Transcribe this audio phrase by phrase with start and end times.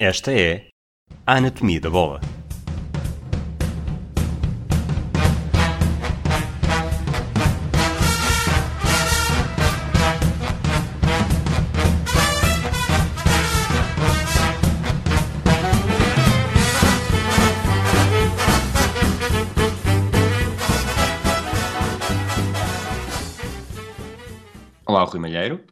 [0.00, 0.68] Esta é
[1.26, 2.20] a Anatomia da Bola.
[24.86, 25.64] Olá, Rui Malheiro.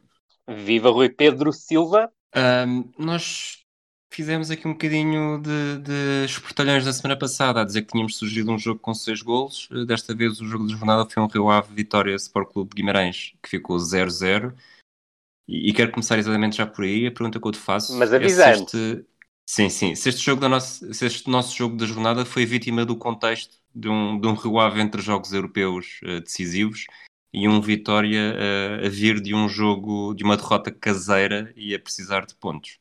[0.45, 2.11] Viva Rui Pedro Silva.
[2.35, 3.65] Ahm, nós
[4.11, 8.51] fizemos aqui um bocadinho de, de espertalhões na semana passada a dizer que tínhamos surgido
[8.51, 9.69] um jogo com seis golos.
[9.71, 12.75] Eh, Desta vez o jogo da jornada foi um Rio Ave Vitória Sport Clube de
[12.81, 14.53] Guimarães, que ficou 0-0.
[15.47, 17.07] E, e quero começar exatamente já por aí.
[17.07, 18.63] A pergunta que eu te faço Mas é se avisando.
[18.63, 19.05] este,
[19.49, 22.85] sim, sim, se este, jogo da nossa, se este nosso jogo da jornada foi vítima
[22.85, 26.85] do contexto de um, de um Rio Ave entre jogos europeus eh, decisivos
[27.33, 31.79] e um Vitória eh, a vir de um jogo, de uma derrota caseira e a
[31.79, 32.79] precisar de pontos.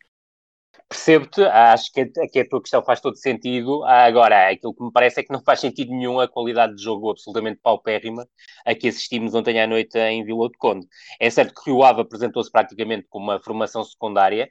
[0.89, 3.83] Percebo-te, acho que, a- que a tua questão faz todo sentido.
[3.85, 6.83] Ah, Agora, aquilo que me parece é que não faz sentido nenhum a qualidade de
[6.83, 8.27] jogo absolutamente paupérrima
[8.65, 10.87] a que assistimos ontem à noite em Vila de Conde.
[11.21, 14.49] É certo que o Ave apresentou-se praticamente como uma formação secundária.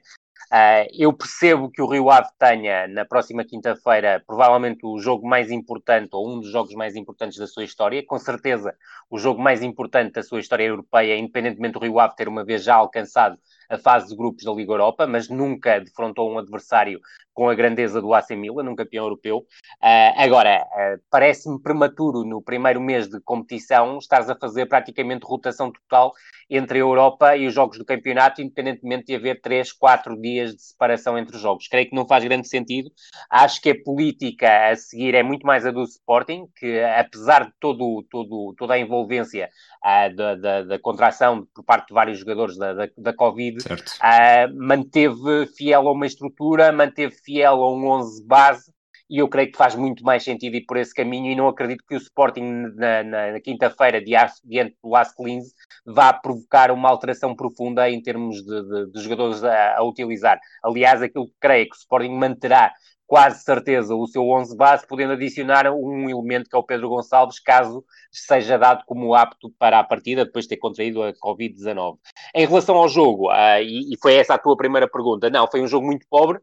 [0.52, 5.50] Ah, eu percebo que o Rio Ave tenha, na próxima quinta-feira, provavelmente o jogo mais
[5.50, 8.04] importante, ou um dos jogos mais importantes da sua história.
[8.06, 8.74] Com certeza,
[9.10, 12.62] o jogo mais importante da sua história europeia, independentemente do Rio Ave ter uma vez
[12.64, 17.00] já alcançado a fase de grupos da Liga Europa, mas nunca defrontou um adversário
[17.36, 19.44] com a grandeza do AC Milan, um campeão europeu.
[19.80, 25.70] Ah, agora, ah, parece-me prematuro no primeiro mês de competição estares a fazer praticamente rotação
[25.70, 26.14] total
[26.48, 30.62] entre a Europa e os jogos do campeonato, independentemente de haver 3, 4 dias de
[30.62, 31.68] separação entre os jogos.
[31.68, 32.90] Creio que não faz grande sentido.
[33.28, 37.52] Acho que a política a seguir é muito mais a do Sporting, que apesar de
[37.60, 39.50] todo, todo, toda a envolvência
[39.82, 43.55] ah, da, da, da contração por parte de vários jogadores da, da, da Covid,
[44.00, 48.72] Ah, manteve fiel a uma estrutura, manteve fiel a um 11 base,
[49.08, 51.84] e eu creio que faz muito mais sentido ir por esse caminho, e não acredito
[51.88, 52.42] que o Sporting,
[52.74, 55.52] na, na- na quinta-feira, dia- diante do Las Linz,
[55.84, 60.38] vá provocar uma alteração profunda em termos de, de- de jogadores a, a utilizar.
[60.62, 62.72] Aliás, aquilo que creio é que o Sporting manterá
[63.06, 67.38] quase certeza o seu 11 base, podendo adicionar um elemento que é o Pedro Gonçalves,
[67.38, 71.98] caso seja dado como apto para a partida, depois de ter contraído a Covid-19.
[72.34, 75.62] Em relação ao jogo, ah, e, e foi essa a tua primeira pergunta, não, foi
[75.62, 76.40] um jogo muito pobre.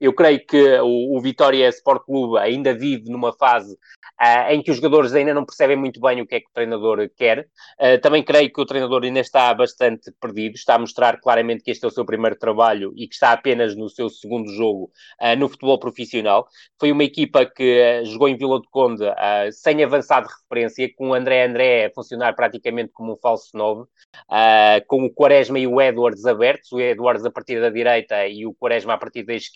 [0.00, 3.76] Eu creio que o, o Vitória Sport Clube ainda vive numa fase
[4.18, 6.52] ah, em que os jogadores ainda não percebem muito bem o que é que o
[6.52, 7.46] treinador quer.
[7.78, 11.70] Ah, também creio que o treinador ainda está bastante perdido, está a mostrar claramente que
[11.70, 15.34] este é o seu primeiro trabalho e que está apenas no seu segundo jogo ah,
[15.36, 16.46] no futebol profissional.
[16.78, 19.04] Foi uma equipa que jogou em Vila de Conde
[19.52, 23.86] sem avançado de referência, com o André André a funcionar praticamente como um falso 9,
[24.28, 28.46] ah, com o Quaresma e o Edwards abertos, o Edwards a partir da direita e
[28.46, 29.53] o Quaresma a partir da esquerda,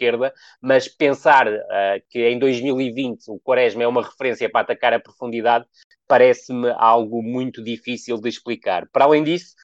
[0.60, 5.66] mas pensar ah, que em 2020 o Quaresma é uma referência para atacar a profundidade
[6.09, 8.88] parece-me algo muito difícil de explicar.
[8.91, 9.54] Para além disso,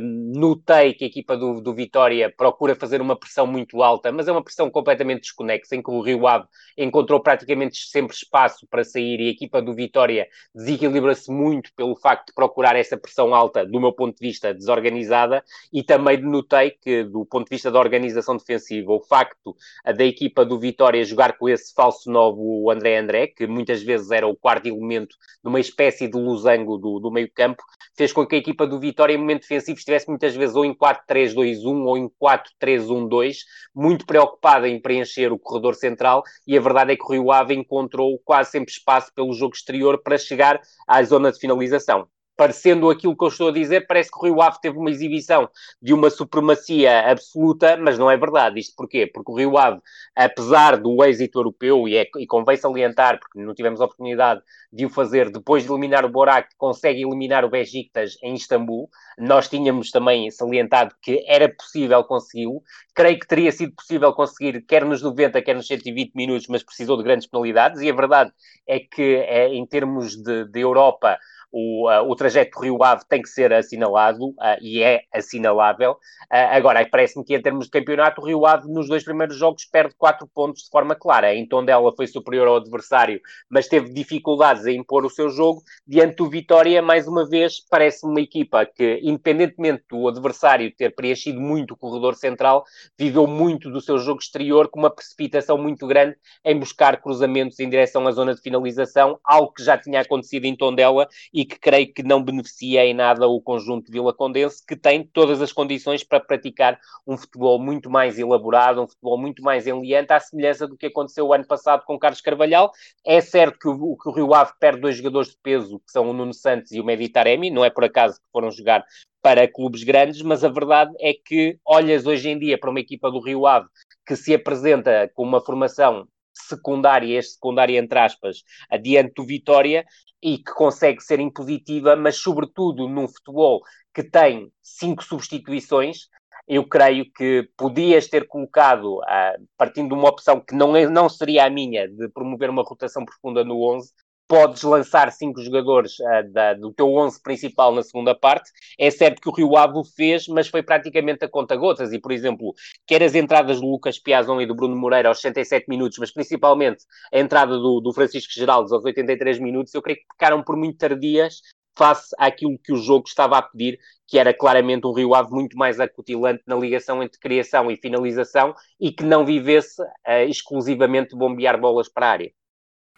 [0.00, 4.32] notei que a equipa do, do Vitória procura fazer uma pressão muito alta, mas é
[4.32, 6.46] uma pressão completamente desconexa, em que o Rio Ave
[6.76, 12.28] encontrou praticamente sempre espaço para sair e a equipa do Vitória desequilibra-se muito pelo facto
[12.28, 17.04] de procurar essa pressão alta, do meu ponto de vista, desorganizada, e também notei que,
[17.04, 21.48] do ponto de vista da organização defensiva, o facto da equipa do Vitória jogar com
[21.48, 26.08] esse falso novo, o André André, que muitas vezes era o quarto elemento numa espécie
[26.08, 27.62] de losango do, do meio campo,
[27.96, 30.74] fez com que a equipa do Vitória, em momento defensivo, estivesse muitas vezes ou em
[30.74, 33.38] 4-3-2-1 ou em 4-3-1-2,
[33.74, 37.54] muito preocupada em preencher o corredor central, e a verdade é que o Rio Ave
[37.54, 42.08] encontrou quase sempre espaço pelo jogo exterior para chegar à zona de finalização.
[42.36, 45.48] Parecendo aquilo que eu estou a dizer, parece que o Rio Ave teve uma exibição
[45.80, 48.60] de uma supremacia absoluta, mas não é verdade.
[48.60, 49.06] Isto porquê?
[49.06, 49.80] Porque o Rio Ave,
[50.14, 54.42] apesar do êxito europeu, e, é, e convém salientar, porque não tivemos oportunidade
[54.72, 58.90] de o fazer, depois de eliminar o Borac, consegue eliminar o Besiktas em Istambul.
[59.18, 62.62] Nós tínhamos também salientado que era possível consegui-lo.
[62.94, 66.96] Creio que teria sido possível conseguir, quer nos 90, quer nos 120 minutos, mas precisou
[66.98, 67.80] de grandes penalidades.
[67.80, 68.30] E a verdade
[68.66, 71.18] é que, é, em termos de, de Europa,
[71.58, 75.92] o, uh, o trajeto do Rio Ave tem que ser assinalado uh, e é assinalável.
[75.92, 79.64] Uh, agora, parece-me que em termos de campeonato, o Rio Ave nos dois primeiros jogos
[79.64, 81.34] perde quatro pontos de forma clara.
[81.34, 83.18] Em Tondela foi superior ao adversário,
[83.48, 85.62] mas teve dificuldades em impor o seu jogo.
[85.86, 91.40] Diante do Vitória, mais uma vez, parece-me uma equipa que, independentemente do adversário ter preenchido
[91.40, 92.64] muito o corredor central,
[92.98, 97.70] viveu muito do seu jogo exterior com uma precipitação muito grande em buscar cruzamentos em
[97.70, 101.92] direção à zona de finalização, algo que já tinha acontecido em Tondela e que creio
[101.92, 106.04] que não beneficia em nada o conjunto de Vila Condense, que tem todas as condições
[106.04, 110.76] para praticar um futebol muito mais elaborado, um futebol muito mais enliante, à semelhança do
[110.76, 112.72] que aconteceu o ano passado com Carlos Carvalhal.
[113.04, 116.10] É certo que o, que o Rio Ave perde dois jogadores de peso, que são
[116.10, 118.84] o Nuno Santos e o Meditaremi, não é por acaso que foram jogar
[119.22, 123.10] para clubes grandes, mas a verdade é que olhas hoje em dia para uma equipa
[123.10, 123.66] do Rio Ave
[124.06, 129.84] que se apresenta com uma formação secundária, este secundária entre aspas, adiante do Vitória
[130.22, 133.62] e que consegue ser impositiva, mas sobretudo num futebol
[133.94, 136.08] que tem cinco substituições,
[136.48, 141.08] eu creio que podias ter colocado, uh, partindo de uma opção que não, é, não
[141.08, 143.92] seria a minha, de promover uma rotação profunda no 11,
[144.28, 148.50] podes lançar cinco jogadores uh, da, do teu 11 principal na segunda parte.
[148.78, 151.92] É certo que o Rio Ave fez, mas foi praticamente a conta-gotas.
[151.92, 152.54] E, por exemplo,
[152.86, 156.84] quer as entradas do Lucas Piazon e do Bruno Moreira aos 67 minutos, mas principalmente
[157.12, 160.78] a entrada do, do Francisco Geraldes aos 83 minutos, eu creio que ficaram por muito
[160.78, 161.40] tardias
[161.76, 165.56] face àquilo que o jogo estava a pedir, que era claramente um Rio Ave muito
[165.58, 171.60] mais acutilante na ligação entre criação e finalização e que não vivesse uh, exclusivamente bombear
[171.60, 172.32] bolas para a área.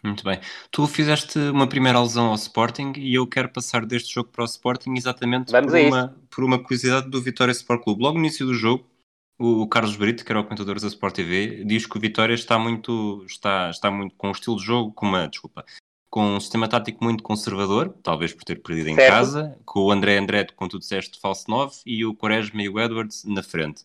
[0.03, 0.39] Muito bem.
[0.71, 4.45] Tu fizeste uma primeira alusão ao Sporting e eu quero passar deste jogo para o
[4.45, 8.01] Sporting exatamente por uma, por uma, curiosidade do Vitória Sport Clube.
[8.01, 8.85] Logo no início do jogo,
[9.37, 12.57] o Carlos Brito, que era o comentador da Sport TV, diz que o Vitória está
[12.57, 15.65] muito, está, está muito com um estilo de jogo, com uma, desculpa,
[16.09, 19.09] com um sistema tático muito conservador, talvez por ter perdido em certo.
[19.09, 22.79] casa, com o André André, como tu disseste, falso 9, e o Quaresma e o
[22.79, 23.83] Edwards na frente.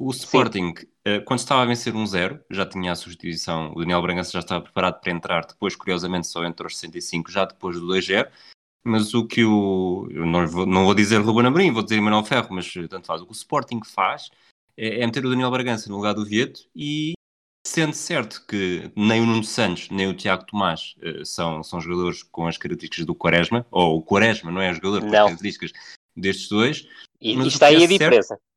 [0.00, 0.72] O Sporting,
[1.06, 4.62] uh, quando estava a vencer 1-0, já tinha a substituição, o Daniel Bragança já estava
[4.62, 8.26] preparado para entrar, depois, curiosamente, só entrou aos 65, já depois do 2-0.
[8.82, 10.08] Mas o que o.
[10.10, 13.20] Eu não vou, não vou dizer Ruben Amorim, vou dizer Emanuel Ferro, mas tanto faz.
[13.20, 14.30] O que o Sporting faz
[14.74, 17.12] é, é meter o Daniel Bragança no lugar do Vieto e
[17.66, 22.22] sendo certo que nem o Nuno Santos nem o Tiago Tomás uh, são, são jogadores
[22.22, 25.72] com as características do Quaresma, ou o Quaresma não é jogador com as características
[26.16, 26.88] destes dois.
[27.20, 28.28] E, mas está aí é a diferença.
[28.28, 28.49] Certo,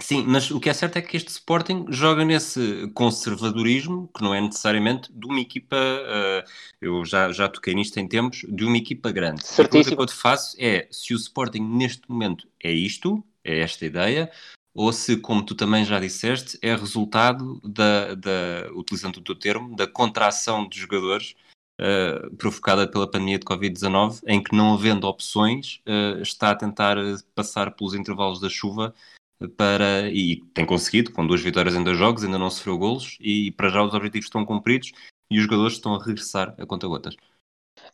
[0.00, 4.32] Sim, mas o que é certo é que este Sporting joga nesse conservadorismo, que não
[4.32, 6.48] é necessariamente de uma equipa, uh,
[6.80, 9.44] eu já, já toquei nisto em tempos, de uma equipa grande.
[9.44, 9.66] Certíssimo.
[9.66, 13.58] A pergunta que eu te faço é se o Sporting neste momento é isto, é
[13.58, 14.30] esta ideia,
[14.72, 19.74] ou se, como tu também já disseste, é resultado da, da utilizando o teu termo,
[19.74, 21.34] da contração de jogadores
[21.80, 26.96] uh, provocada pela pandemia de Covid-19, em que não havendo opções, uh, está a tentar
[27.34, 28.94] passar pelos intervalos da chuva
[29.56, 33.52] para e tem conseguido, com duas vitórias em dois jogos, ainda não sofreu golos e
[33.52, 34.92] para já os objetivos estão cumpridos
[35.30, 37.14] e os jogadores estão a regressar a conta-gotas.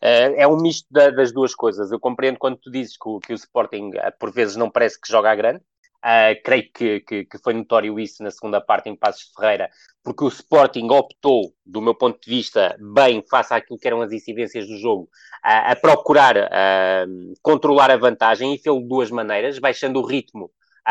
[0.01, 1.93] É, é um misto da, das duas coisas.
[1.93, 5.01] Eu compreendo quando tu dizes que o, que o Sporting eh, por vezes não parece
[5.01, 5.63] que joga a grande.
[6.05, 9.71] Uh, creio que, que, que, foi notório isso na segunda parte em Passos Ferreira,
[10.03, 14.13] porque o Sporting optou, do meu ponto de vista, bem face àquilo que eram as
[14.13, 19.59] incidências do jogo, uh, a procurar uh, controlar a vantagem e fez de duas maneiras,
[19.59, 20.51] baixando o ritmo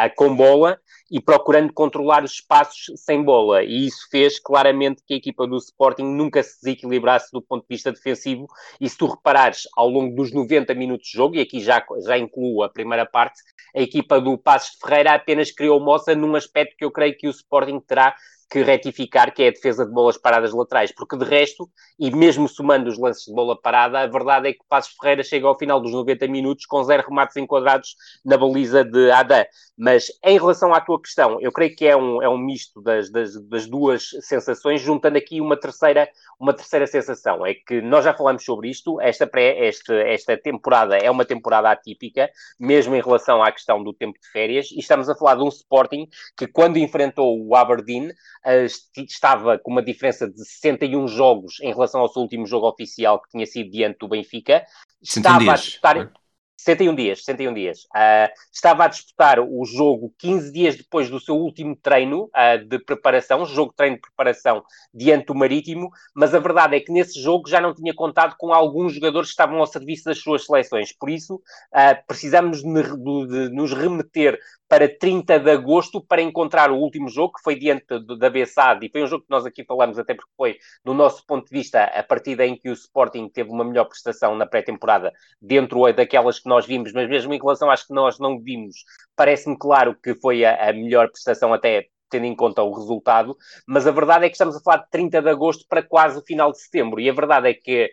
[0.10, 0.80] com bola
[1.14, 3.64] e procurando controlar os espaços sem bola.
[3.64, 7.68] E isso fez claramente que a equipa do Sporting nunca se desequilibrasse do ponto de
[7.70, 8.48] vista defensivo.
[8.82, 12.18] E se tu reparares, ao longo dos 90 minutos de jogo, e aqui já, já
[12.18, 13.40] incluo a primeira parte,
[13.76, 17.28] a equipa do Passos de Ferreira apenas criou moça num aspecto que eu creio que
[17.28, 18.16] o Sporting terá
[18.54, 21.68] que retificar, que é a defesa de bolas paradas laterais, porque de resto,
[22.00, 25.24] e mesmo somando os lances de bola parada, a verdade é que o Passos Ferreira
[25.24, 29.44] chega ao final dos 90 minutos com zero remates enquadrados na baliza de Adam.
[29.76, 33.12] Mas em relação à tua questão, eu creio que é um, é um misto das,
[33.12, 37.46] das, das duas sensações, juntando aqui uma terceira, uma terceira sensação.
[37.46, 41.70] É que nós já falamos sobre isto, esta, pré, esta, esta temporada é uma temporada
[41.70, 42.30] atípica,
[42.60, 45.50] mesmo em relação à questão do tempo de férias, e estamos a falar de um
[45.50, 48.66] Sporting que, quando enfrentou o Aberdeen, uh,
[48.98, 53.30] estava com uma diferença de 61 jogos em relação ao seu último jogo oficial, que
[53.30, 54.66] tinha sido diante do Benfica.
[55.02, 56.23] Estava a disputar.
[56.64, 57.84] 61 dias, 61 dias.
[57.86, 62.80] Uh, estava a disputar o jogo 15 dias depois do seu último treino uh, de
[62.80, 67.50] preparação, jogo treino de preparação diante do Marítimo, mas a verdade é que nesse jogo
[67.50, 70.94] já não tinha contado com alguns jogadores que estavam ao serviço das suas seleções.
[70.94, 74.40] Por isso, uh, precisamos de, de, de nos remeter
[74.74, 77.86] para 30 de agosto para encontrar o último jogo, que foi diante
[78.18, 81.24] da Bessade, e foi um jogo que nós aqui falamos, até porque foi, do nosso
[81.28, 85.14] ponto de vista, a partida em que o Sporting teve uma melhor prestação na pré-temporada,
[85.40, 88.78] dentro daquelas que nós vimos, mas mesmo em relação às que nós não vimos,
[89.16, 93.38] parece-me claro que foi a, a melhor prestação até tendo em conta o resultado,
[93.68, 96.26] mas a verdade é que estamos a falar de 30 de agosto para quase o
[96.26, 97.92] final de setembro, e a verdade é que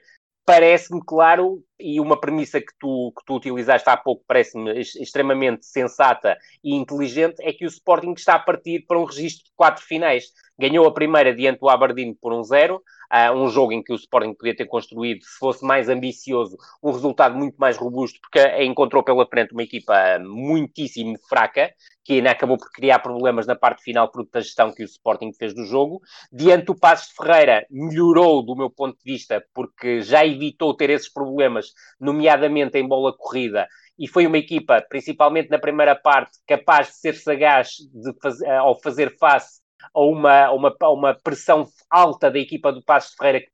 [0.50, 6.36] parece-me claro, e uma premissa que tu, que tu utilizaste há pouco parece-me extremamente sensata
[6.62, 10.24] e inteligente, é que o Sporting está a partir para um registro de quatro finais.
[10.58, 13.96] Ganhou a primeira diante do Aberdeen por um zero, uh, um jogo em que o
[13.96, 19.02] Sporting podia ter construído, se fosse mais ambicioso, um resultado muito mais robusto, porque encontrou
[19.02, 21.72] pela frente uma equipa muitíssimo fraca,
[22.04, 25.32] que ainda acabou por criar problemas na parte final por da gestão que o Sporting
[25.32, 26.00] fez do jogo.
[26.32, 30.90] Diante do Passos de Ferreira, melhorou do meu ponto de vista, porque já evitou ter
[30.90, 31.66] esses problemas,
[32.00, 37.14] nomeadamente em bola corrida, e foi uma equipa, principalmente na primeira parte, capaz de ser
[37.14, 39.59] sagaz de fazer, ao fazer face
[39.94, 43.50] a uma, uma, uma pressão alta da equipa do Passos Ferreira que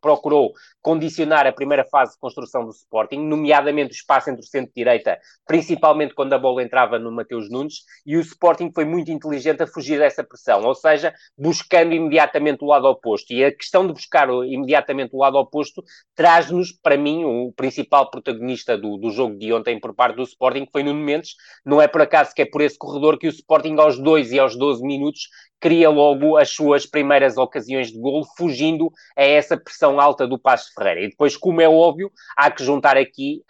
[0.00, 4.70] procurou condicionar a primeira fase de construção do Sporting, nomeadamente o espaço entre o centro
[4.76, 9.10] e direita, principalmente quando a bola entrava no Mateus Nunes, e o Sporting foi muito
[9.10, 13.32] inteligente a fugir dessa pressão, ou seja, buscando imediatamente o lado oposto.
[13.32, 15.82] E a questão de buscar imediatamente o lado oposto
[16.14, 20.66] traz-nos, para mim, o principal protagonista do, do jogo de ontem por parte do Sporting,
[20.66, 21.34] que foi Nuno Mendes.
[21.64, 24.38] Não é por acaso que é por esse corredor que o Sporting, aos 2 e
[24.38, 25.28] aos 12 minutos,
[25.64, 30.70] cria logo as suas primeiras ocasiões de golo, fugindo a essa pressão alta do Passo
[30.74, 31.00] Ferreira.
[31.00, 33.42] E depois, como é óbvio, há que juntar aqui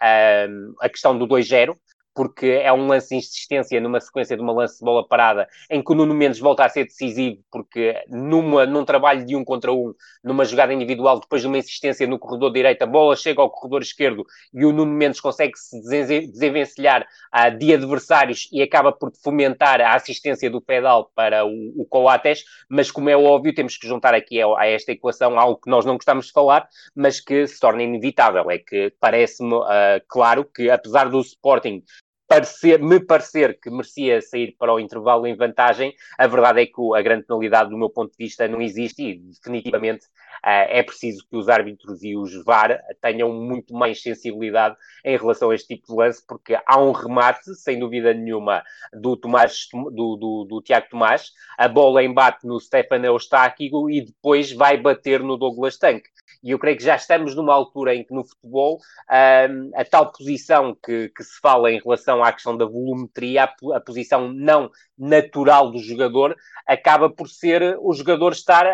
[0.49, 1.75] um, a questão do 2-0,
[2.15, 5.83] porque é um lance de insistência numa sequência de uma lance de bola parada em
[5.83, 9.73] que o Nuno Mendes volta a ser decisivo, porque numa, num trabalho de um contra
[9.73, 9.93] um,
[10.23, 13.81] numa jogada individual, depois de uma insistência no corredor direito, a bola chega ao corredor
[13.81, 19.81] esquerdo e o Nuno Mendes consegue se desenvencilhar uh, de adversários e acaba por fomentar
[19.81, 24.13] a assistência do pedal para o, o Coates, mas como é óbvio, temos que juntar
[24.13, 27.59] aqui a, a, esta equação algo que nós não gostamos de falar, mas que se
[27.59, 28.49] torna inevitável.
[28.49, 31.83] É que parece-me uh, claro que, apesar do Sporting
[32.27, 36.81] parecer, me parecer que merecia sair para o intervalo em vantagem, a verdade é que
[36.95, 40.05] a grande penalidade, do meu ponto de vista, não existe e definitivamente
[40.43, 45.51] uh, é preciso que os árbitros e os VAR tenham muito mais sensibilidade em relação
[45.51, 48.63] a este tipo de lance, porque há um remate, sem dúvida nenhuma,
[48.93, 54.51] do, Tomás, do, do, do Tiago Tomás, a bola embate no Stefan Eustáquio e depois
[54.51, 56.03] vai bater no Douglas Tank.
[56.43, 60.11] E eu creio que já estamos numa altura em que no futebol um, a tal
[60.11, 64.69] posição que, que, se fala em relação à questão da volumetria, a, a, posição não
[64.97, 66.35] natural do jogador,
[66.67, 68.65] acaba por ser o jogador estar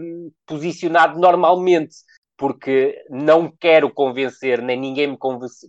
[0.00, 1.96] um, posicionado normalmente.
[2.34, 5.18] Porque não quero convencer, nem ninguém me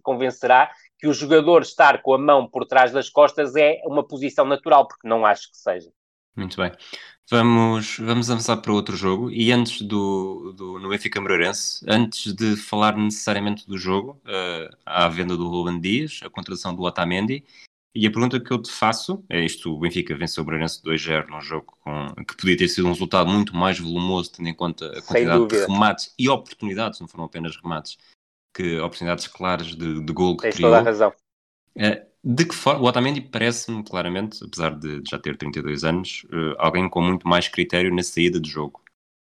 [0.02, 4.46] convencerá, que o jogador estar com a mão por trás das costas é uma posição
[4.46, 5.92] natural, porque não acho que seja.
[6.36, 6.72] Muito bem.
[7.30, 9.32] Vamos, vamos avançar para outro jogo.
[9.32, 15.06] E antes do, do no Benfica Moreirense, antes de falar necessariamente do jogo, uh, há
[15.06, 17.44] a venda do Ruben Dias, a contratação do Otamendi.
[17.96, 21.28] E a pergunta que eu te faço é isto: o Benfica venceu o Moreirense 2-0
[21.30, 24.88] num jogo com, que podia ter sido um resultado muito mais volumoso, tendo em conta
[24.88, 27.98] a quantidade de remates e oportunidades, não foram apenas remates,
[28.54, 30.72] que oportunidades claras de, de gol que Tens criou.
[30.72, 31.14] toda a razão.
[31.76, 36.56] Uh, de que forma, o Otamendi parece-me claramente, apesar de já ter 32 anos, uh,
[36.58, 38.82] alguém com muito mais critério na saída de jogo.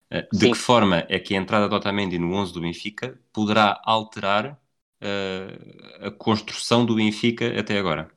[0.09, 0.51] Uh, de Sim.
[0.53, 4.53] que forma é que a entrada do Otamendi no 11 do Benfica poderá alterar
[5.01, 8.09] uh, a construção do Benfica até agora?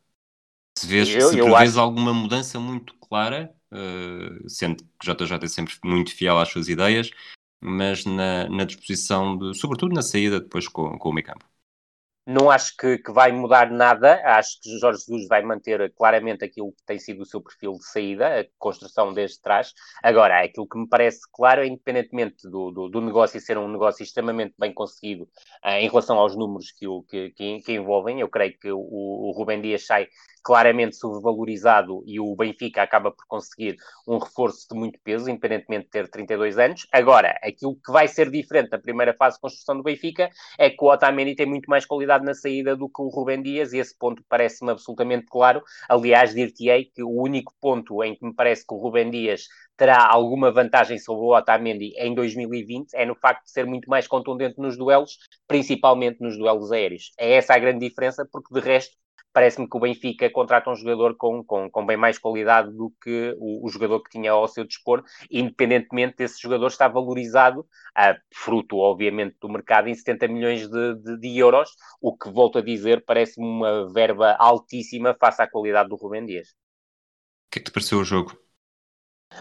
[0.79, 1.81] Se vês, eu, se prevês acho...
[1.81, 3.53] alguma mudança muito clara,
[4.47, 7.11] sendo que o JJ é sempre muito fiel às suas ideias,
[7.61, 11.45] mas na, na disposição, de, sobretudo na saída depois com, com o meio campo.
[12.31, 14.21] Não acho que, que, vai mudar nada.
[14.23, 17.87] Acho que Jorge Jesus vai manter claramente aquilo que tem sido o seu perfil de
[17.87, 19.73] saída, a construção desde trás.
[20.03, 24.55] Agora, aquilo que me parece claro, independentemente do, do, do negócio ser um negócio extremamente
[24.59, 25.23] bem conseguido
[25.65, 29.33] uh, em relação aos números que, o, que, que envolvem, eu creio que o, o
[29.35, 30.07] Rubem Dias sai
[30.49, 33.77] claramente sobrevalorizado e o Benfica acaba por conseguir
[34.07, 36.87] um reforço de muito peso, independentemente de ter 32 anos.
[36.91, 40.83] Agora, aquilo que vai ser diferente na primeira fase de construção do Benfica é que
[40.83, 43.95] o Otamendi tem muito mais qualidade na saída do que o Rubem Dias e esse
[43.95, 45.63] ponto parece-me absolutamente claro.
[45.87, 50.03] Aliás, dir-te-ei que o único ponto em que me parece que o Rubem Dias terá
[50.11, 54.59] alguma vantagem sobre o Otamendi em 2020 é no facto de ser muito mais contundente
[54.59, 57.13] nos duelos, principalmente nos duelos aéreos.
[57.19, 58.97] É essa a grande diferença, porque de resto
[59.39, 63.37] parece-me que o Benfica contrata um jogador com, com, com bem mais qualidade do que
[63.39, 67.65] o, o, jogador que tinha ao seu dispor, independentemente desse jogador estar valorizado,
[67.95, 72.59] a fruto, obviamente, do mercado, em 70 milhões de, de, de euros, o que, volto
[72.59, 76.49] a dizer, parece-me uma verba altíssima face à qualidade do Rubem Dias.
[76.49, 78.37] O que é que te pareceu o jogo?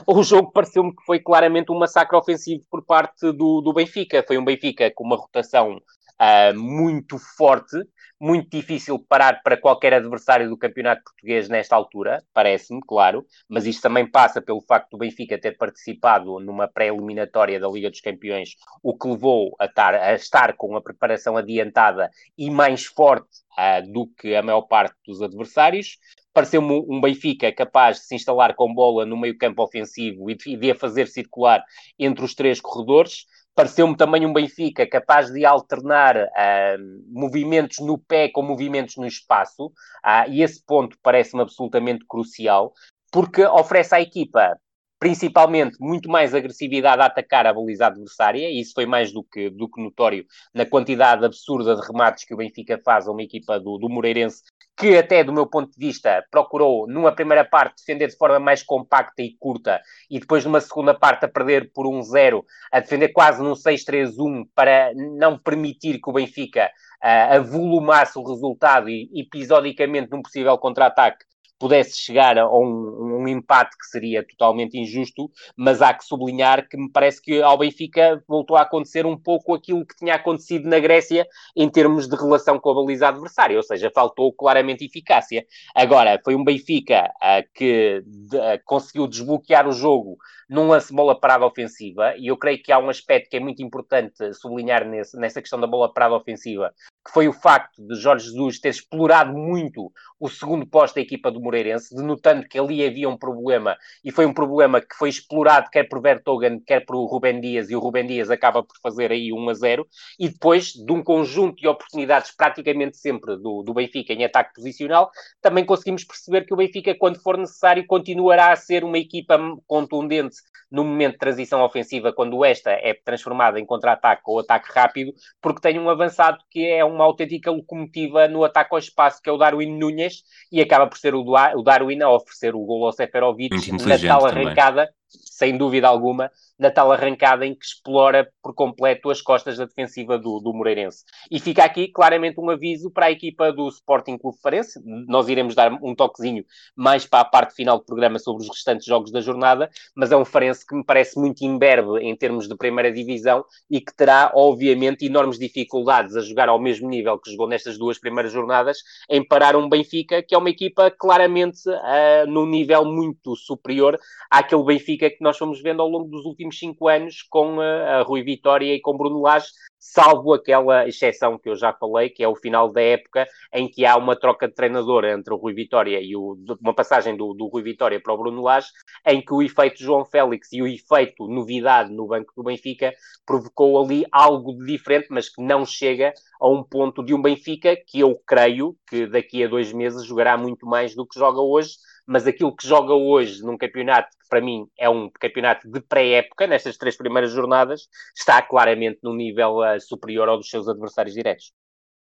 [0.06, 4.24] o jogo pareceu-me que foi claramente um massacre ofensivo por parte do, do Benfica.
[4.28, 5.82] Foi um Benfica com uma rotação
[6.22, 7.78] uh, muito forte,
[8.20, 13.82] muito difícil parar para qualquer adversário do campeonato português nesta altura, parece-me, claro, mas isto
[13.82, 18.98] também passa pelo facto do Benfica ter participado numa pré-eliminatória da Liga dos Campeões, o
[18.98, 24.08] que levou a estar, a estar com a preparação adiantada e mais forte uh, do
[24.08, 25.98] que a maior parte dos adversários.
[26.34, 30.72] pareceu-me um Benfica capaz de se instalar com bola no meio campo ofensivo e de
[30.72, 31.64] a fazer circular
[31.98, 33.26] entre os três corredores.
[33.58, 39.66] Pareceu-me também um Benfica capaz de alternar uh, movimentos no pé com movimentos no espaço,
[40.06, 42.72] uh, e esse ponto parece-me absolutamente crucial,
[43.12, 44.56] porque oferece à equipa
[45.00, 49.50] principalmente muito mais agressividade a atacar a baliza adversária, e isso foi mais do que,
[49.50, 50.24] do que notório
[50.54, 54.44] na quantidade absurda de remates que o Benfica faz a uma equipa do, do Moreirense,
[54.78, 58.62] que até do meu ponto de vista procurou numa primeira parte defender de forma mais
[58.62, 63.42] compacta e curta, e depois numa segunda parte a perder por 1-0, a defender quase
[63.42, 66.70] num 6-3-1 para não permitir que o Benfica
[67.04, 71.26] uh, avolumasse o resultado e episodicamente num possível contra-ataque
[71.60, 76.78] pudesse chegar a um, um, empate que seria totalmente injusto, mas há que sublinhar que
[76.78, 80.80] me parece que ao Benfica voltou a acontecer um pouco aquilo que tinha acontecido na
[80.80, 85.46] Grécia em termos de relação com a baliza adversária, ou seja, faltou claramente eficácia.
[85.74, 90.18] Agora, foi um Benfica uh, que de, uh, conseguiu desbloquear o jogo
[90.50, 93.62] num lance bola parada ofensiva, e eu creio que há um aspecto que é muito
[93.62, 96.74] importante sublinhar nesse, nessa questão da bola parada ofensiva,
[97.08, 101.32] que foi o facto de Jorge Jesus ter explorado muito o segundo posto da equipa
[101.32, 105.70] do Moreirense, denotando que ali havia um problema, e foi um problema que foi explorado
[105.72, 109.32] quer por Vertogen, quer por Rubem Dias, e o Rubem Dias acaba por fazer aí
[109.32, 109.88] 1 a 0,
[110.20, 115.10] e depois de um conjunto de oportunidades praticamente sempre do, do Benfica em ataque posicional,
[115.42, 120.36] também conseguimos perceber que o Benfica, quando for necessário, continuará a ser uma equipa contundente
[120.70, 125.62] no momento de transição ofensiva, quando esta é transformada em contra-ataque ou ataque rápido, porque
[125.62, 129.38] tem um avançado que é uma autêntica locomotiva no ataque ao espaço, que é o
[129.38, 131.24] Darwin Nunes, e acaba por ser o,
[131.64, 134.98] Darwin a oferecer o gol ao Seferovic na tal arrancada, também.
[135.10, 140.18] Sem dúvida alguma, na tal arrancada em que explora por completo as costas da defensiva
[140.18, 141.04] do, do Moreirense.
[141.30, 144.82] E fica aqui claramente um aviso para a equipa do Sporting Clube Farense.
[144.84, 146.44] Nós iremos dar um toquezinho
[146.76, 150.18] mais para a parte final do programa sobre os restantes jogos da jornada, mas é
[150.18, 154.32] um Farense que me parece muito imberbe em termos de primeira divisão e que terá,
[154.34, 159.26] obviamente, enormes dificuldades a jogar ao mesmo nível que jogou nestas duas primeiras jornadas, em
[159.26, 164.00] parar um Benfica, que é uma equipa claramente uh, num nível muito superior
[164.32, 168.02] àquele Benfica que nós fomos vendo ao longo dos últimos cinco anos com a, a
[168.04, 169.48] Rui Vitória e com Bruno Lage,
[169.80, 173.86] salvo aquela exceção que eu já falei, que é o final da época em que
[173.86, 177.48] há uma troca de treinador entre o Rui Vitória e o, uma passagem do, do
[177.48, 178.68] Rui Vitória para o Bruno Lage,
[179.06, 182.94] em que o efeito João Félix e o efeito novidade no banco do Benfica
[183.26, 187.76] provocou ali algo de diferente, mas que não chega a um ponto de um Benfica
[187.76, 191.72] que eu creio que daqui a dois meses jogará muito mais do que joga hoje,
[192.08, 196.48] mas aquilo que joga hoje num campeonato que para mim é um campeonato de pré-época,
[196.48, 201.52] nestas três primeiras jornadas, está claramente num nível uh, superior ao dos seus adversários diretos.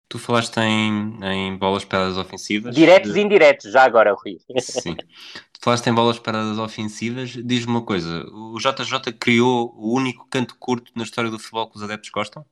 [0.08, 2.74] Tu falaste em, em bolas paradas ofensivas.
[2.74, 4.38] Diretos e indiretos, já agora, Rui.
[4.58, 4.94] Sim.
[4.94, 7.30] Tu falaste em bolas paradas ofensivas.
[7.30, 11.76] Diz-me uma coisa: o JJ criou o único canto curto na história do futebol que
[11.76, 12.46] os adeptos gostam?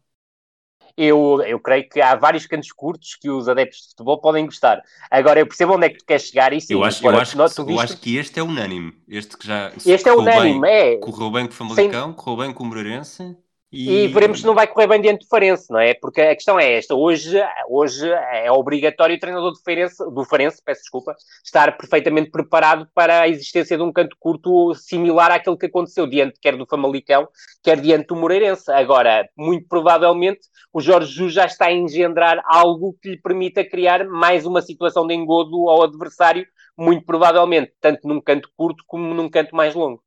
[0.97, 4.83] Eu, eu creio que há vários cantos curtos que os adeptos de futebol podem gostar.
[5.11, 7.37] Agora, eu percebo onde é que tu queres chegar e sim, eu acho, eu acho,
[7.37, 8.95] que, eu acho que este é unânime.
[9.07, 10.97] Este que já este é unânime, bem, é.
[10.97, 13.37] Correu bem com o Famalicão, correu bem com o Moreirense.
[13.73, 14.05] E...
[14.05, 14.09] e...
[14.09, 15.93] veremos se não vai correr bem diante do Farense, não é?
[15.95, 17.37] Porque a questão é esta: hoje,
[17.69, 23.23] hoje é obrigatório o treinador do Farense, do Farense, peço desculpa, estar perfeitamente preparado para
[23.23, 27.29] a existência de um canto curto similar àquele que aconteceu diante quer do Famalicão,
[27.63, 28.71] quer diante do Moreirense.
[28.71, 30.41] Agora, muito provavelmente,
[30.73, 35.07] o Jorge Jus já está a engendrar algo que lhe permita criar mais uma situação
[35.07, 36.47] de engodo ao adversário,
[36.79, 40.06] muito provavelmente, tanto num canto curto como num canto mais longo.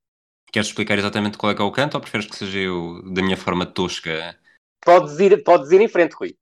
[0.52, 3.22] Queres explicar exatamente qual é que é o canto ou preferes que seja eu da
[3.22, 4.38] minha forma tosca?
[4.84, 6.36] Podes ir, podes ir em frente, Rui.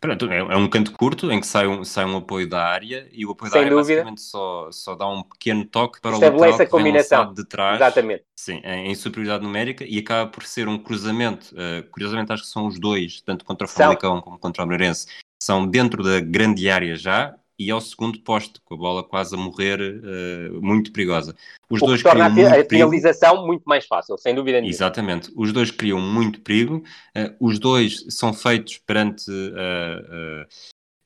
[0.00, 3.06] Pronto, é, é um canto curto em que sai um, sai um apoio da área
[3.12, 3.96] e o apoio Sem da área dúvida.
[3.96, 7.34] basicamente só, só dá um pequeno toque para Estabelece o lateral a combinação.
[7.34, 8.24] de trás Exatamente.
[8.34, 11.54] Sim, em, em, superioridade numérica e acaba por ser um cruzamento.
[11.54, 15.06] Uh, curiosamente acho que são os dois, tanto contra o Famalicão como contra o Moreirense,
[15.42, 19.38] são dentro da grande área já e ao segundo posto, com a bola quase a
[19.38, 21.36] morrer, uh, muito perigosa.
[21.68, 24.74] Os o dois torna a, a finalização muito mais fácil, sem dúvida nenhuma.
[24.74, 25.30] Exatamente.
[25.36, 26.82] Os dois criam muito perigo.
[27.14, 29.30] Uh, os dois são feitos perante.
[29.30, 30.46] Uh,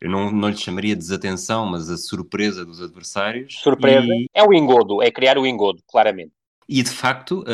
[0.01, 3.59] eu não, não lhe chamaria desatenção, mas a surpresa dos adversários.
[3.61, 4.07] Surpresa.
[4.07, 4.29] E...
[4.33, 6.31] É o engodo, é criar o engodo, claramente.
[6.69, 7.45] E de facto,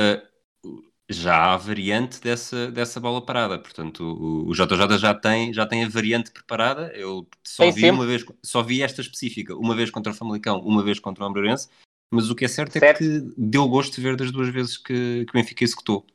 [1.10, 3.58] já há variante dessa, dessa bola parada.
[3.58, 6.92] Portanto, o, o JJ já tem, já tem a variante preparada.
[6.94, 7.96] Eu só tem vi sempre.
[7.96, 11.26] uma vez, só vi esta específica, uma vez contra o Famalicão, uma vez contra o
[11.26, 11.68] Ambrorense,
[12.12, 14.76] mas o que é certo, certo, é que deu gosto de ver das duas vezes
[14.76, 16.06] que, que o Benfica executou.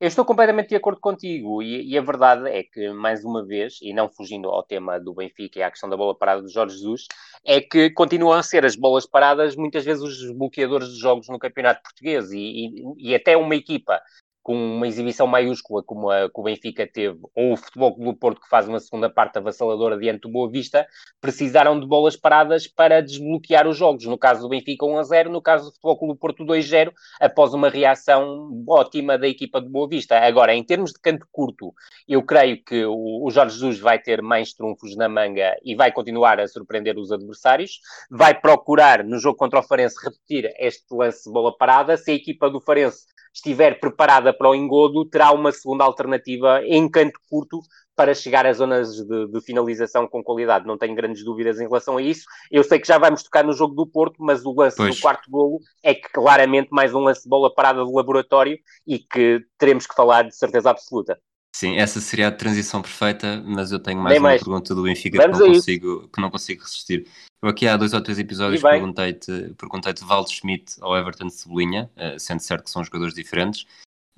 [0.00, 3.78] Eu estou completamente de acordo contigo e, e, a verdade é que, mais uma vez,
[3.80, 6.74] e não fugindo ao tema do Benfica e à questão da bola parada do Jorge
[6.76, 7.06] Jesus,
[7.44, 11.38] é que continuam a ser as bolas paradas muitas vezes os bloqueadores de jogos no
[11.38, 14.00] campeonato português e, e, e até uma equipa
[14.44, 18.16] com uma exibição maiúscula como, a, que o Benfica teve, ou o Futebol Clube do
[18.16, 20.86] Porto, que faz uma segunda parte avassaladora diante do Boa Vista,
[21.18, 24.04] precisaram de bolas paradas para desbloquear os jogos.
[24.04, 26.62] No caso do Benfica, 1 a 0, no caso do Futebol Clube do Porto, 2
[26.62, 30.18] a 0, após uma reação ótima da equipa de Boa Vista.
[30.18, 31.72] Agora, em termos de canto curto,
[32.06, 35.90] eu creio que o, o Jorge Jesus vai ter mais trunfos na manga e vai
[35.90, 37.80] continuar a surpreender os adversários.
[38.10, 41.96] Vai procurar, no jogo contra o Farense, repetir este lance de bola parada.
[41.96, 46.88] Se a equipa do Farense estiver preparada para o engodo, terá uma segunda alternativa em
[46.88, 47.60] canto curto
[47.96, 50.66] para chegar às zonas de, de, finalização com qualidade.
[50.66, 52.24] Não tenho grandes dúvidas em relação a isso.
[52.50, 54.96] Eu sei que já vamos tocar no jogo do Porto, mas o lance pois.
[54.96, 59.40] do quarto golo é claramente mais um lance de bola parada de laboratório e que
[59.58, 61.18] teremos que falar de certeza absoluta.
[61.54, 64.42] Sim, essa seria a transição perfeita, mas eu tenho mais uma mais.
[64.42, 67.06] pergunta do Benfica que não, consigo, que não consigo resistir.
[67.40, 71.88] Eu aqui há dois ou três episódios perguntei-te perguntei Valdo Schmidt ao Everton de Cebolinha,
[71.96, 73.66] uh, sendo certo que são jogadores diferentes.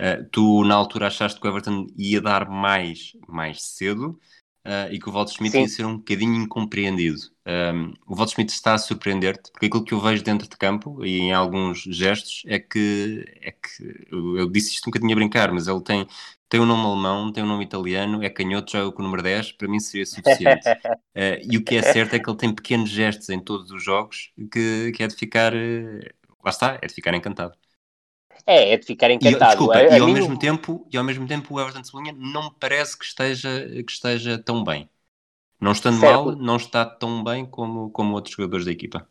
[0.00, 4.18] Uh, tu, na altura, achaste que o Everton ia dar mais, mais cedo
[4.66, 5.60] uh, e que o Valdo Schmidt Sim.
[5.62, 7.18] ia ser um bocadinho incompreendido.
[7.46, 10.56] Um, ehm, o Valdo Schmidt está a surpreender-te, porque aquilo que eu vejo dentro de
[10.56, 15.12] campo e em alguns gestos é que, é que eu, eu disse isto um bocadinho
[15.12, 16.06] a brincar, mas ele tem
[16.48, 19.52] tem um nome alemão, tem um nome italiano, é canhoto, joga com o número 10,
[19.52, 20.68] para mim seria suficiente.
[20.68, 20.76] uh,
[21.50, 24.30] e o que é certo é que ele tem pequenos gestos em todos os jogos
[24.52, 25.52] que, que é de ficar.
[25.52, 26.00] Uh,
[26.44, 27.54] lá está, é de ficar encantado.
[28.44, 29.44] É, é de ficar encantado.
[29.44, 30.14] E, desculpa, a, a e, ao mim...
[30.14, 33.66] mesmo tempo, e ao mesmo tempo o Everton de Cebolinha não me parece que esteja,
[33.86, 34.88] que esteja tão bem.
[35.60, 36.26] Não estando certo.
[36.26, 39.08] mal, não está tão bem como, como outros jogadores da equipa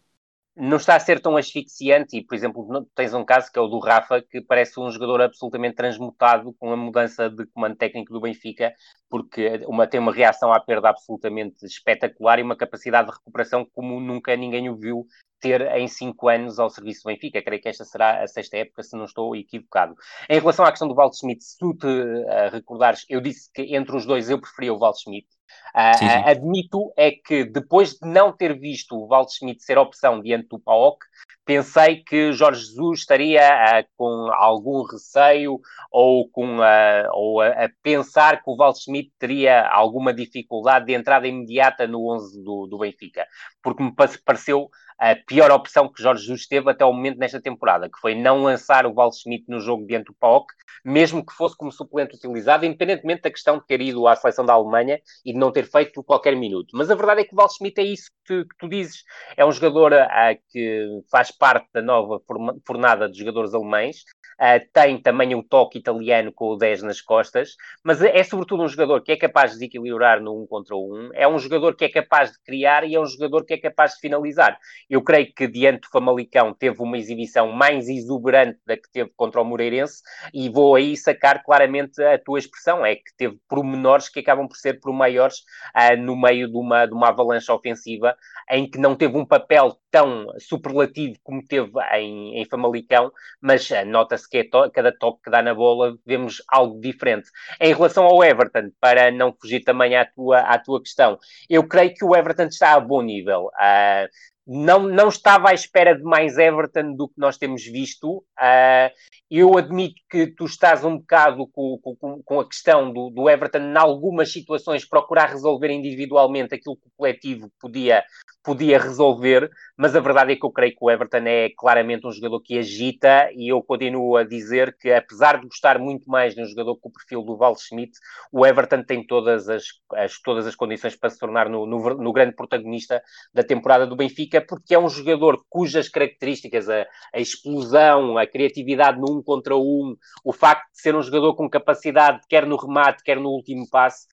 [0.55, 2.17] não está a ser tão asfixiante.
[2.17, 5.21] E, por exemplo, tens um caso que é o do Rafa, que parece um jogador
[5.21, 8.73] absolutamente transmutado com a mudança de comando técnico do Benfica,
[9.09, 13.99] porque uma, tem uma reação à perda absolutamente espetacular e uma capacidade de recuperação como
[13.99, 15.05] nunca ninguém o viu
[15.39, 17.41] ter em cinco anos ao serviço do Benfica.
[17.41, 19.95] Creio que esta será a sexta época, se não estou equivocado.
[20.29, 23.75] Em relação à questão do Walt Schmidt, se tu te uh, recordares, eu disse que
[23.75, 25.27] entre os dois eu preferia o Walt Schmidt.
[25.75, 26.23] Uh, sim, sim.
[26.25, 30.59] admito é que depois de não ter visto o Walt Schmidt ser opção diante do
[30.59, 31.05] PAOK,
[31.45, 35.59] pensei que Jorge Jesus estaria uh, com algum receio
[35.91, 41.27] ou, com, uh, ou a, a, pensar que o Schmidt teria alguma dificuldade de entrada
[41.27, 43.25] imediata no 11 do, do Benfica,
[43.61, 43.93] porque me
[44.25, 48.15] pareceu a pior opção que Jorge Jesus teve até o momento nesta temporada, que foi
[48.15, 50.47] não lançar o Val Schmidt no jogo diante do PAOK,
[50.83, 54.53] mesmo que fosse como suplente utilizado, independentemente da questão de ter ido à seleção da
[54.53, 56.69] Alemanha e de não ter feito qualquer minuto.
[56.73, 59.03] Mas a verdade é que o Val Schmidt é isso que, que tu dizes.
[59.35, 62.21] É um jogador uh, que faz parte da nova
[62.65, 64.03] fornada de jogadores alemães,
[64.35, 68.67] Uh, tem também um toque italiano com o 10 nas costas, mas é sobretudo um
[68.67, 71.89] jogador que é capaz de desequilibrar no 1 contra 1, é um jogador que é
[71.89, 74.59] capaz de criar e é um jogador que é capaz de finalizar.
[74.89, 79.41] Eu creio que diante do Famalicão teve uma exibição mais exuberante da que teve contra
[79.41, 80.01] o Moreirense
[80.33, 84.57] e vou aí sacar claramente a tua expressão, é que teve pormenores que acabam por
[84.57, 85.37] ser por maiores
[85.73, 88.17] uh, no meio de uma, de uma avalanche ofensiva
[88.51, 93.85] em que não teve um papel tão superlativo como teve em, em Famalicão, mas uh,
[93.85, 97.29] nota-se que é to cada toque que dá na bola vemos algo diferente.
[97.61, 101.17] Em relação ao Everton, para não fugir também à tua, à tua questão,
[101.49, 103.45] eu creio que o Everton está a bom nível.
[103.55, 104.09] Uh,
[104.45, 108.17] não, não estava à espera de mais Everton do que nós temos visto.
[108.37, 108.91] Uh,
[109.29, 113.57] eu admito que tu estás um bocado com, com, com a questão do, do, Everton,
[113.57, 118.03] em algumas situações, procurar resolver individualmente aquilo que o coletivo podia,
[118.43, 122.11] podia resolver, mas a verdade é que eu creio que o Everton é claramente um
[122.11, 126.43] jogador que agita e eu continuo a dizer que, apesar de gostar muito mais de
[126.43, 127.93] um jogador com o perfil do Val Schmidt,
[128.31, 132.13] o Everton tem todas as, as todas as condições para se tornar no, no, no,
[132.13, 133.01] grande protagonista
[133.33, 138.99] da temporada do Benfica, porque é um jogador cujas características, a, a explosão, a criatividade
[138.99, 143.03] no um contra um, o facto de ser um jogador com capacidade, quer no remate,
[143.03, 144.07] quer no último passe,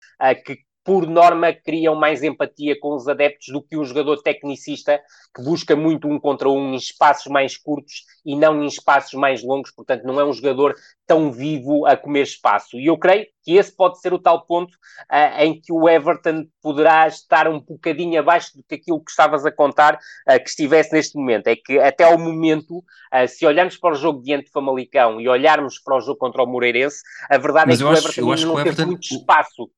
[0.44, 5.00] que por norma, criam mais empatia com os adeptos do que um jogador tecnicista
[5.34, 9.42] que busca muito um contra um em espaços mais curtos e não em espaços mais
[9.42, 10.74] longos, portanto, não é um jogador
[11.06, 12.78] tão vivo a comer espaço.
[12.78, 16.46] E eu creio que esse pode ser o tal ponto uh, em que o Everton
[16.60, 20.92] poderá estar um bocadinho abaixo do que aquilo que estavas a contar uh, que estivesse
[20.92, 21.48] neste momento.
[21.48, 25.28] É que até ao momento, uh, se olharmos para o jogo diante de Famalicão e
[25.28, 28.46] olharmos para o jogo contra o Moreirense, a verdade Mas é que o Everton acho,
[28.46, 28.86] não teve Everton...
[28.86, 29.70] muito espaço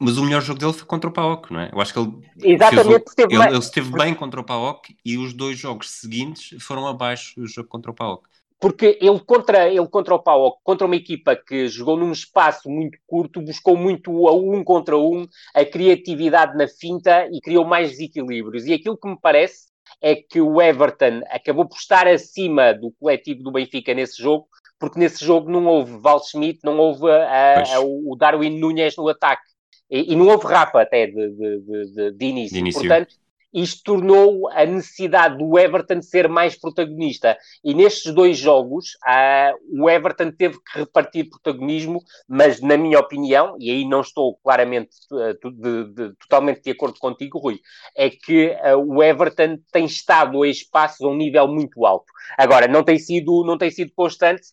[0.00, 1.70] mas o melhor jogo dele foi contra o PAOK, não é?
[1.72, 3.48] Eu acho que ele, Exatamente, o, esteve ele, bem.
[3.48, 7.68] ele esteve bem contra o PAOK e os dois jogos seguintes foram abaixo do jogo
[7.68, 8.28] contra o PAOK.
[8.60, 12.98] porque ele contra, ele contra o Pau, contra uma equipa que jogou num espaço muito
[13.06, 18.64] curto, buscou muito a um contra um, a criatividade na finta e criou mais desequilíbrios.
[18.66, 19.66] E aquilo que me parece
[20.00, 24.98] é que o Everton acabou por estar acima do coletivo do Benfica nesse jogo, porque
[24.98, 29.55] nesse jogo não houve Val Schmidt, não houve a, a, o Darwin Nunes no ataque.
[29.90, 32.54] E, e, não houve Rafa até de, de, de, de início.
[32.54, 32.80] de início.
[32.80, 33.14] Portanto,
[33.56, 37.38] isto tornou a necessidade do Everton ser mais protagonista.
[37.64, 43.56] E nestes dois jogos, uh, o Everton teve que repartir protagonismo, mas na minha opinião,
[43.58, 47.58] e aí não estou claramente uh, de, de, totalmente de acordo contigo, Rui,
[47.96, 52.12] é que uh, o Everton tem estado a espaços a um nível muito alto.
[52.36, 54.48] Agora, não tem sido, não tem sido constante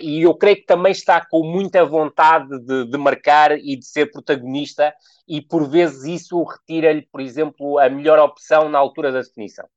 [0.00, 4.10] e eu creio que também está com muita vontade de, de marcar e de ser
[4.10, 4.92] protagonista
[5.28, 8.35] e por vezes isso retira-lhe, por exemplo, a melhor opção
[8.68, 9.68] na altura da definição.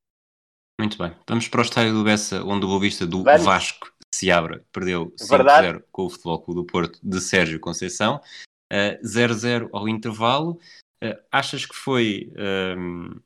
[0.79, 1.13] Muito bem.
[1.27, 3.43] Vamos para o estádio do Bessa, onde o Boa do Vamos.
[3.43, 8.21] Vasco se abre, perdeu 5-0 com o Futebol Clube do Porto de Sérgio Conceição,
[8.71, 10.59] 0-0 uh, ao intervalo.
[11.03, 12.31] Uh, achas que foi...
[12.77, 13.19] Um,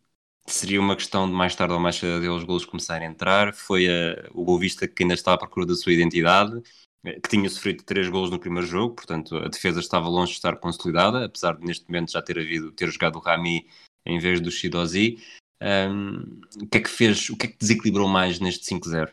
[0.45, 3.53] seria uma questão de mais tarde ou mais cedo os golos começarem a entrar?
[3.53, 6.61] Foi uh, o Boa que ainda está à procura da sua identidade?
[7.03, 10.55] que tinha sofrido três gols no primeiro jogo, portanto a defesa estava longe de estar
[10.55, 13.67] consolidada, apesar de neste momento já ter havido, ter jogado o Rami
[14.05, 15.17] em vez do Shidozi.
[15.61, 19.09] Um, o que é que fez, o que é que desequilibrou mais neste 5-0?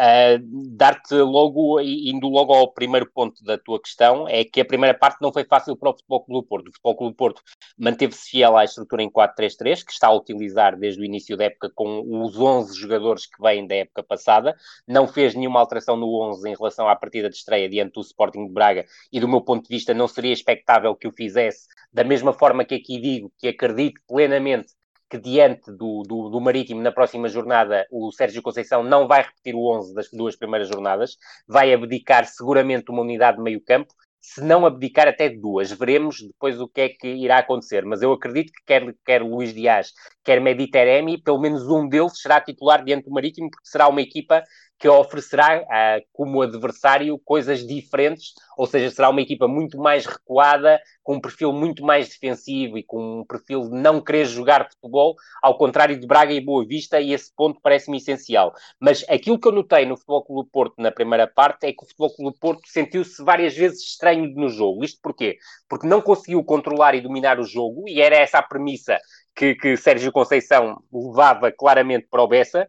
[0.00, 0.38] Uh,
[0.76, 5.20] Dar-te logo, indo logo ao primeiro ponto da tua questão, é que a primeira parte
[5.20, 6.68] não foi fácil para o Futebol Clube do Porto.
[6.68, 7.42] O Futebol Clube do Porto
[7.76, 11.72] manteve-se fiel à estrutura em 4-3-3, que está a utilizar desde o início da época
[11.74, 14.54] com os 11 jogadores que vêm da época passada.
[14.86, 18.46] Não fez nenhuma alteração no 11 em relação à partida de estreia diante do Sporting
[18.46, 22.04] de Braga e, do meu ponto de vista, não seria expectável que o fizesse da
[22.04, 24.72] mesma forma que aqui digo que acredito plenamente
[25.08, 29.54] que diante do, do, do, Marítimo na próxima jornada o Sérgio Conceição não vai repetir
[29.54, 34.42] o 11 das duas primeiras jornadas, vai abdicar seguramente uma unidade de meio campo, se
[34.42, 35.72] não abdicar até duas.
[35.72, 39.54] Veremos depois o que é que irá acontecer, mas eu acredito que quer, quer Luís
[39.54, 44.02] Dias, quer Mediteremi, pelo menos um deles será titular diante do Marítimo, porque será uma
[44.02, 44.42] equipa
[44.78, 50.80] que oferecerá uh, como adversário coisas diferentes, ou seja, será uma equipa muito mais recuada,
[51.02, 55.16] com um perfil muito mais defensivo e com um perfil de não querer jogar futebol,
[55.42, 58.52] ao contrário de Braga e Boa Vista, e esse ponto parece-me essencial.
[58.78, 61.86] Mas aquilo que eu notei no Futebol Clube Porto na primeira parte é que o
[61.86, 64.84] Futebol Clube Porto sentiu-se várias vezes estranho no jogo.
[64.84, 65.38] Isto porquê?
[65.68, 68.98] Porque não conseguiu controlar e dominar o jogo, e era essa a premissa
[69.34, 72.68] que, que Sérgio Conceição levava claramente para o Bessa,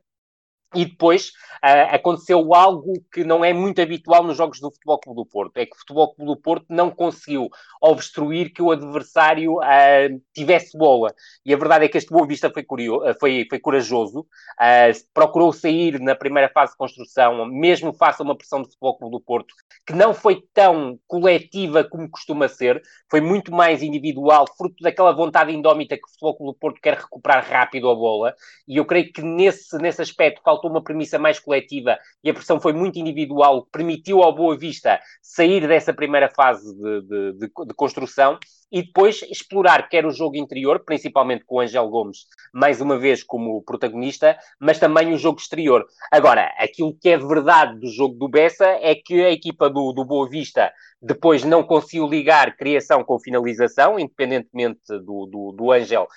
[0.75, 1.29] e depois
[1.63, 5.57] uh, aconteceu algo que não é muito habitual nos jogos do Futebol Clube do Porto,
[5.57, 7.49] é que o Futebol Clube do Porto não conseguiu
[7.81, 11.13] obstruir que o adversário uh, tivesse bola.
[11.45, 14.27] E a verdade é que este Boa Vista foi, curioso, uh, foi, foi corajoso,
[15.13, 19.11] procurou sair na primeira fase de construção, mesmo face a uma pressão do Futebol Clube
[19.17, 19.53] do Porto,
[19.85, 25.51] que não foi tão coletiva como costuma ser, foi muito mais individual, fruto daquela vontade
[25.51, 28.35] indómita que o Futebol Clube do Porto quer recuperar rápido a bola,
[28.67, 32.59] e eu creio que nesse, nesse aspecto faltou uma premissa mais coletiva e a pressão
[32.59, 37.73] foi muito individual, permitiu ao Boa Vista sair dessa primeira fase de, de, de, de
[37.73, 38.37] construção
[38.71, 43.23] e depois explorar quer o jogo interior, principalmente com o Angel Gomes, mais uma vez
[43.23, 45.85] como protagonista, mas também o jogo exterior.
[46.11, 50.05] Agora, aquilo que é verdade do jogo do Bessa é que a equipa do, do
[50.05, 56.07] Boa Vista depois não conseguiu ligar criação com finalização, independentemente do, do, do Angel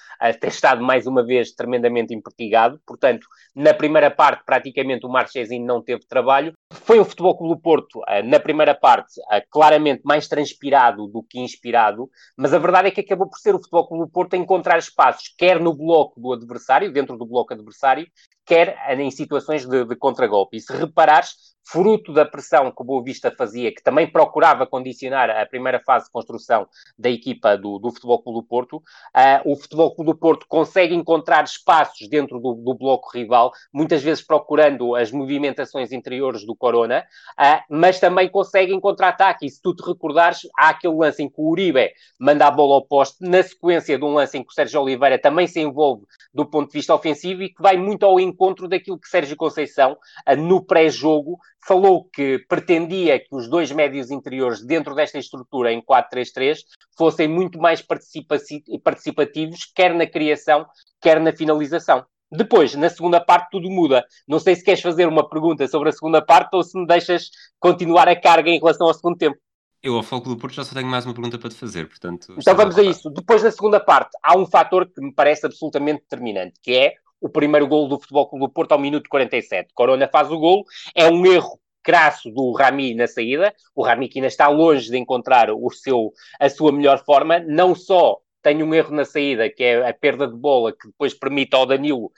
[0.40, 2.80] ter estado mais uma vez tremendamente impertigado.
[2.86, 6.52] Portanto, na primeira parte, praticamente o Marchezinho não teve trabalho.
[6.72, 11.22] Foi um Futebol Clube do Porto, eh, na primeira parte, eh, claramente mais transpirado do
[11.22, 12.08] que inspirado,
[12.42, 14.76] mas a verdade é que acabou por ser o Futebol Clube do Porto a encontrar
[14.76, 18.04] espaços, quer no bloco do adversário, dentro do bloco adversário,
[18.44, 20.56] quer em situações de, de contragolpe.
[20.56, 25.30] E se reparares, fruto da pressão que o Boa Vista fazia, que também procurava condicionar
[25.30, 26.66] a primeira fase de construção
[26.98, 30.94] da equipa do, do Futebol Clube do Porto, uh, o Futebol Clube do Porto consegue
[30.94, 37.04] encontrar espaços dentro do, do, bloco rival, muitas vezes procurando as movimentações interiores do Corona,
[37.38, 39.46] uh, mas também consegue encontrar ataque.
[39.46, 42.74] E se tu te recordares, há aquele lance em que o Uribe manda a bola
[42.74, 46.04] ao poste, na sequência de um lance em que o Sérgio Oliveira também se envolve
[46.34, 48.31] do ponto de vista ofensivo e que vai muito ao encontro
[48.68, 49.96] daquilo que Sérgio Conceição,
[50.38, 56.58] no pré-jogo, falou que pretendia que os dois médios interiores dentro desta estrutura em 4-3-3
[56.96, 60.66] fossem muito mais participativos, quer na criação,
[61.00, 62.04] quer na finalização.
[62.34, 64.06] Depois, na segunda parte, tudo muda.
[64.26, 67.28] Não sei se queres fazer uma pergunta sobre a segunda parte ou se me deixas
[67.60, 69.36] continuar a carga em relação ao segundo tempo.
[69.82, 72.34] Eu, ao foco do Porto, já só tenho mais uma pergunta para te fazer, portanto...
[72.38, 73.10] Então vamos a isso.
[73.10, 77.28] Depois, na segunda parte, há um fator que me parece absolutamente determinante, que é o
[77.28, 79.72] primeiro gol do Futebol Clube do Porto ao minuto 47.
[79.72, 83.54] Corona faz o gol, é um erro crasso do Rami na saída.
[83.74, 87.74] O Rami que ainda está longe de encontrar o seu, a sua melhor forma, não
[87.74, 91.54] só tem um erro na saída, que é a perda de bola, que depois permite
[91.54, 92.10] ao Danilo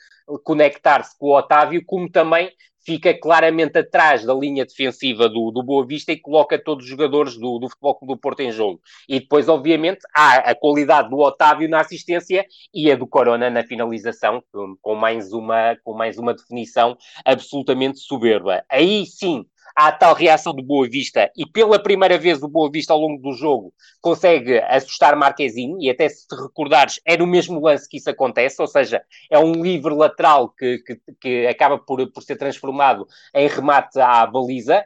[0.43, 2.51] conectar-se com o Otávio, como também
[2.85, 7.37] fica claramente atrás da linha defensiva do, do Boa Vista e coloca todos os jogadores
[7.37, 8.81] do, do Futebol Clube do Porto em jogo.
[9.09, 13.65] E depois, obviamente, há a qualidade do Otávio na assistência e a do Corona na
[13.65, 18.65] finalização, com, com mais, uma, com mais uma definição absolutamente soberba.
[18.69, 22.93] Aí sim, há tal reação do Boa Vista e pela primeira vez o Boa Vista
[22.93, 27.61] ao longo do jogo consegue assustar Marquezinho e até se te recordares é no mesmo
[27.61, 32.07] lance que isso acontece, ou seja, é um livre lateral que, que, que acaba por,
[32.13, 34.85] por ser transformado em remate à baliza,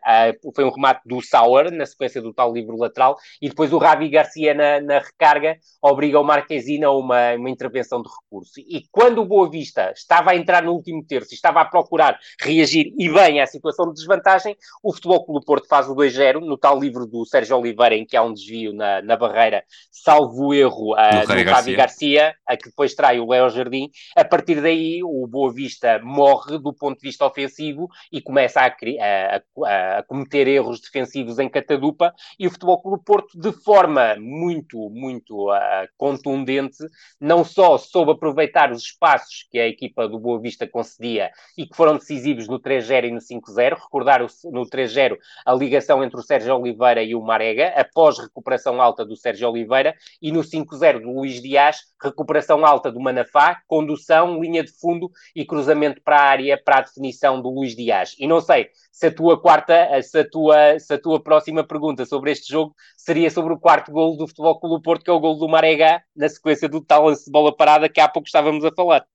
[0.55, 4.09] foi um remate do Sauer na sequência do tal livre lateral e depois o Ravi
[4.09, 8.61] Garcia na, na recarga obriga o Marquezine a uma, uma intervenção de recurso.
[8.61, 12.19] E quando o Boa Vista estava a entrar no último terço e estava a procurar
[12.41, 16.41] reagir e bem à situação de desvantagem, o Futebol Clube do Porto faz o 2-0
[16.41, 20.49] no tal livro do Sérgio Oliveira, em que há um desvio na, na barreira, salvo
[20.49, 23.91] o erro uh, do Javi Garcia, a que depois trai o Léo Jardim.
[24.17, 28.67] A partir daí, o Boa Vista morre do ponto de vista ofensivo e começa a,
[28.67, 32.15] a, a, a cometer erros defensivos em catadupa.
[32.39, 36.79] E o Futebol Clube do Porto, de forma muito, muito uh, contundente,
[37.21, 41.77] não só soube aproveitar os espaços que a equipa do Boa Vista concedia e que
[41.77, 46.23] foram decisivos no 3-0 e no 5-0, recordar o, no 3-0 a ligação entre o
[46.23, 51.13] Sérgio Oliveira e o Marega, após recuperação alta do Sérgio Oliveira, e no 5-0 do
[51.13, 56.61] Luís Dias, recuperação alta do Manafá, condução, linha de fundo e cruzamento para a área
[56.63, 58.15] para a definição do Luís Dias.
[58.19, 62.05] E não sei se a tua quarta, se a tua, se a tua próxima pergunta
[62.05, 65.21] sobre este jogo seria sobre o quarto gol do Futebol Clube Porto, que é o
[65.21, 68.65] gol do Marega, na sequência do tal lance de bola parada que há pouco estávamos
[68.65, 69.07] a falar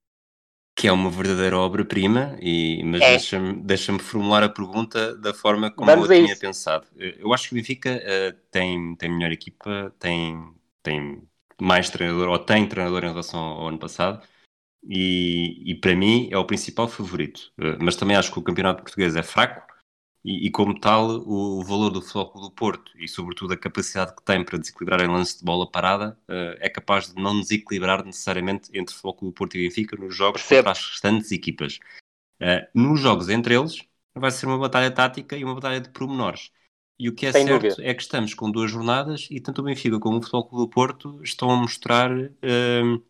[0.75, 2.37] que é uma verdadeira obra-prima,
[2.83, 3.09] mas é.
[3.11, 6.41] deixa-me deixa formular a pergunta da forma como Vamos eu tinha isso.
[6.41, 6.87] pensado.
[6.95, 11.21] Eu acho que o Benfica uh, tem, tem melhor equipa, tem, tem
[11.61, 14.25] mais treinador, ou tem treinador em relação ao ano passado,
[14.83, 17.51] e, e para mim é o principal favorito.
[17.57, 19.72] Uh, mas também acho que o campeonato português é fraco,
[20.23, 24.15] e, e, como tal o, o valor do Futebol do Porto e sobretudo a capacidade
[24.15, 28.05] que tem para desequilibrar em lance de bola parada uh, é capaz de não desequilibrar
[28.05, 30.59] necessariamente entre o Futebol do Porto e Benfica nos jogos Percebo.
[30.59, 31.79] contra as restantes equipas.
[32.41, 36.51] Uh, nos jogos entre eles vai ser uma batalha tática e uma batalha de pormenores.
[36.97, 37.83] E o que é Sem certo dúvida.
[37.89, 41.21] é que estamos com duas jornadas e tanto o Benfica como o Futebol do Porto
[41.23, 43.03] estão a mostrar uh,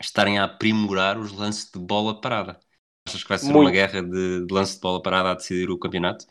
[0.00, 2.60] estarem a aprimorar os lances de bola parada.
[3.06, 3.60] Achas que vai ser Muito.
[3.60, 6.26] uma guerra de, de lance de bola parada a decidir o campeonato?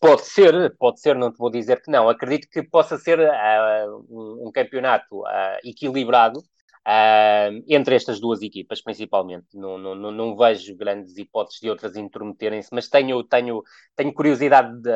[0.00, 2.08] Pode ser, pode ser, não te vou dizer que não.
[2.08, 6.42] Acredito que possa ser uh, um, campeonato uh, equilibrado,
[6.86, 9.46] Uh, entre estas duas equipas, principalmente.
[9.52, 13.62] Não, não, não, vejo grandes hipóteses de outras intermeterem-se, mas tenho, tenho,
[13.94, 14.90] tenho curiosidade de,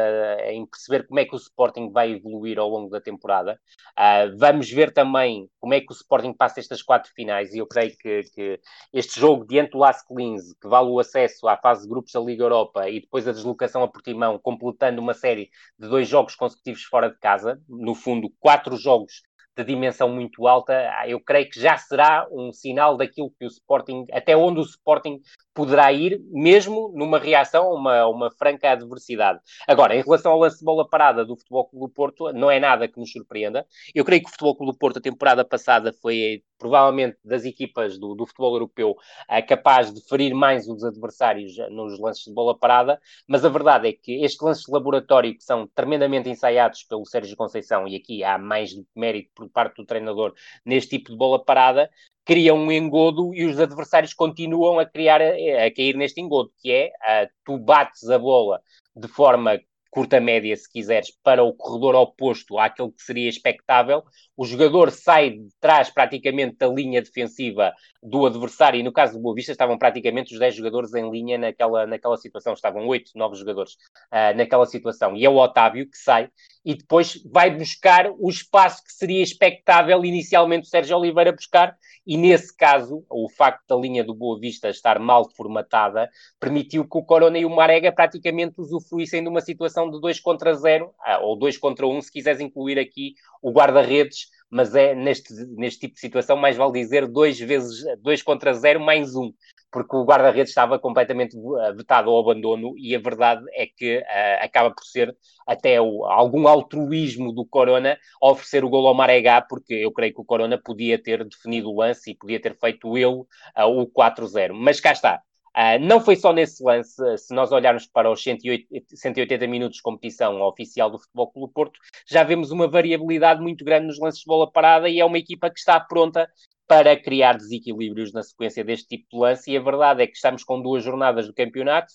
[0.50, 3.60] em perceber como é que o Sporting vai evoluir ao longo da temporada.
[3.98, 7.66] Uh, vamos ver também como é que o Sporting passa estas quatro finais, e eu
[7.66, 8.60] creio que, que
[8.92, 12.20] este jogo diante do Las Linz, que vale o acesso à fase de grupos da
[12.20, 16.82] Liga Europa e depois a deslocação a Portimão, completando uma série de dois jogos consecutivos
[16.84, 19.22] fora de casa, no fundo, quatro jogos
[19.56, 20.74] de dimensão muito alta,
[21.06, 25.20] eu creio que já será um sinal daquilo que o Sporting, até onde o Sporting
[25.54, 29.38] poderá ir, mesmo numa reação a uma, uma franca adversidade.
[29.68, 32.58] Agora, em relação ao lance de bola parada do Futebol Clube do Porto, não é
[32.58, 33.64] nada que nos surpreenda.
[33.94, 37.98] Eu creio que o Futebol Clube do Porto, a temporada passada, foi provavelmente das equipas
[37.98, 38.96] do, do futebol europeu
[39.28, 43.88] é capaz de ferir mais os adversários nos lances de bola parada, mas a verdade
[43.88, 48.24] é que estes lances de laboratório que são tremendamente ensaiados pelo Sérgio Conceição, e aqui
[48.24, 51.90] há mais mérito por parte do treinador neste tipo de bola parada,
[52.24, 57.28] criam um engodo e os adversários continuam a criar, a, cair neste engodo, que é
[57.44, 58.60] tu bates a bola
[58.96, 59.60] de forma
[59.94, 64.02] curta média, se quiseres, para o corredor oposto àquele que seria expectável,
[64.36, 69.20] o jogador sai de trás praticamente da linha defensiva do adversário, e no caso do
[69.20, 73.36] Boa Vista estavam praticamente os 10 jogadores em linha naquela, naquela situação, estavam 8, 9
[73.36, 73.74] jogadores
[74.12, 76.28] uh, naquela situação, e é o Otávio que sai,
[76.64, 82.16] e depois vai buscar o espaço que seria expectável inicialmente o Sérgio Oliveira buscar, e
[82.16, 86.08] nesse caso, o facto da linha do Boa Vista estar mal formatada
[86.40, 90.54] permitiu que o Corona e o Marega praticamente usufruíssem de uma situação de 2 contra
[90.54, 94.94] 0, ah, ou 2 contra 1, um, se quiseres incluir aqui o guarda-redes, mas é
[94.94, 99.22] neste, neste tipo de situação mais vale dizer 2 vezes 2 contra 0 mais 1.
[99.22, 99.32] Um
[99.74, 104.44] porque o guarda-redes estava completamente eh, vetado ao abandono e a verdade é que uh,
[104.44, 105.12] acaba por ser
[105.44, 110.20] até o, algum altruísmo do Corona oferecer o gol ao Maregá, porque eu creio que
[110.20, 113.24] o Corona podia ter definido o lance e podia ter feito ele
[113.58, 114.52] uh, o 4-0.
[114.54, 115.20] Mas cá está.
[115.56, 119.82] Uh, não foi só nesse lance, se nós olharmos para os 108, 180 minutos de
[119.82, 121.78] competição oficial do Futebol Clube Porto,
[122.08, 125.48] já vemos uma variabilidade muito grande nos lances de bola parada e é uma equipa
[125.48, 126.28] que está pronta
[126.66, 129.50] para criar desequilíbrios na sequência deste tipo de lance.
[129.50, 131.92] E a verdade é que estamos com duas jornadas do campeonato.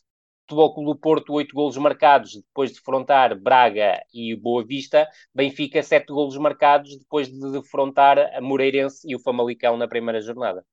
[0.47, 5.07] Futebol Clube Porto, oito golos marcados depois de defrontar Braga e Boa Vista.
[5.35, 10.65] Benfica, sete golos marcados depois de defrontar a Moreirense e o Famalicão na primeira jornada.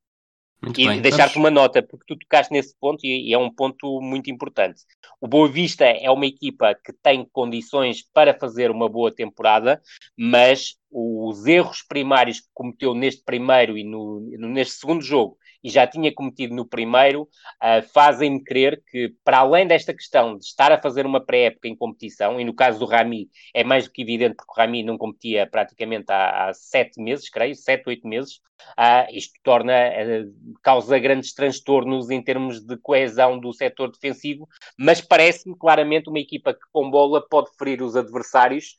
[0.62, 4.00] Muito e deixar-te uma nota, porque tu tocaste nesse ponto e, e, é um ponto
[4.00, 4.82] muito importante.
[5.20, 9.80] O Boa Vista é uma equipa que tem condições para fazer uma boa temporada,
[10.16, 15.36] mas os erros primários que cometeu neste primeiro e no, neste segundo jogo
[15.66, 20.44] e já tinha cometido no primeiro, uh, fazem-me crer que, para além desta questão de
[20.44, 23.90] estar a fazer uma pré-época em competição, e no caso do Rami é mais do
[23.90, 28.06] que evidente, porque o Rami não competia praticamente há, há sete meses, creio, sete, oito
[28.06, 28.36] meses,
[28.78, 34.48] uh, isto torna, uh, causa grandes transtornos em termos de coesão do setor defensivo,
[34.78, 38.78] mas parece-me claramente uma equipa que com bola pode ferir os adversários.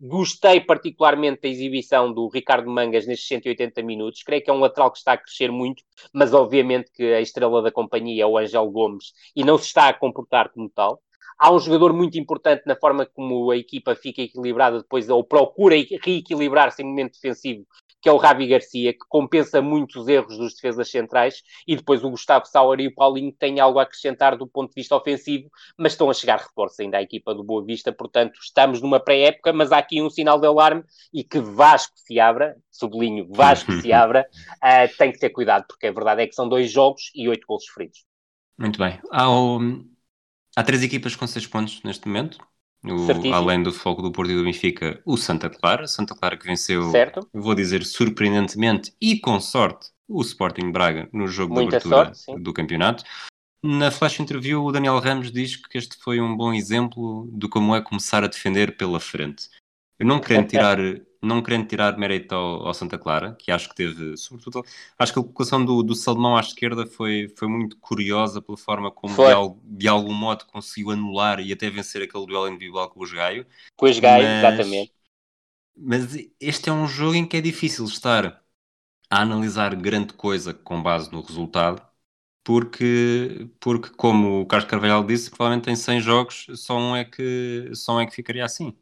[0.00, 4.90] Gostei particularmente da exibição do Ricardo Mangas nestes 180 minutos, creio que é um lateral
[4.92, 5.82] que está a crescer muito,
[6.12, 9.88] mas obviamente que a estrela da companhia é o Angel Gomes e não se está
[9.88, 11.02] a comportar como tal.
[11.36, 15.76] Há um jogador muito importante na forma como a equipa fica equilibrada depois, ou procura
[15.76, 17.64] reequilibrar-se em momento defensivo,
[18.00, 22.02] que é o Ravi Garcia, que compensa muito os erros dos defesas centrais, e depois
[22.04, 25.50] o Gustavo Sauer e o Paulinho têm algo a acrescentar do ponto de vista ofensivo,
[25.76, 29.52] mas estão a chegar reforços ainda à equipa do Boa Vista, portanto estamos numa pré-época,
[29.52, 30.82] mas há aqui um sinal de alarme
[31.12, 34.26] e que Vasco se abra, sublinho, Vasco se abra,
[34.56, 37.46] uh, tem que ter cuidado, porque a verdade é que são dois jogos e oito
[37.46, 38.04] gols feridos.
[38.56, 38.98] Muito bem.
[39.10, 39.88] Há, um,
[40.56, 42.38] há três equipas com seis pontos neste momento,
[42.84, 45.86] o, além do Foco do Porto e do Benfica, o Santa Clara.
[45.86, 47.28] Santa Clara que venceu, certo.
[47.32, 52.42] vou dizer surpreendentemente e com sorte, o Sporting Braga no jogo Muita de abertura sorte,
[52.42, 53.04] do campeonato.
[53.62, 57.74] Na flash interview, o Daniel Ramos diz que este foi um bom exemplo de como
[57.74, 59.48] é começar a defender pela frente.
[59.98, 60.78] Eu não querendo tirar
[61.20, 64.64] não querendo tirar mérito ao, ao, Santa Clara, que acho que teve, sobretudo,
[64.98, 68.90] acho que a colocação do, do Salomão à esquerda foi, foi muito curiosa pela forma
[68.90, 73.10] como de, de, algum modo conseguiu anular e até vencer aquele duelo individual com o
[73.10, 73.46] Gaio.
[73.76, 74.92] Com o Gaio, exatamente.
[75.76, 78.42] Mas este é um jogo em que é difícil estar
[79.10, 81.82] a analisar grande coisa com base no resultado,
[82.44, 87.70] porque, porque como o Carlos Carvalhal disse, provavelmente em 100 jogos só um é que,
[87.74, 88.76] só um é que ficaria assim.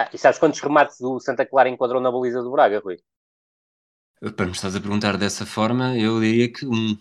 [0.00, 2.98] Ah, e sabes quantos remates o Santa Clara enquadrou na baliza do Braga, Rui?
[4.36, 6.96] Para me estás a perguntar dessa forma, eu diria que um.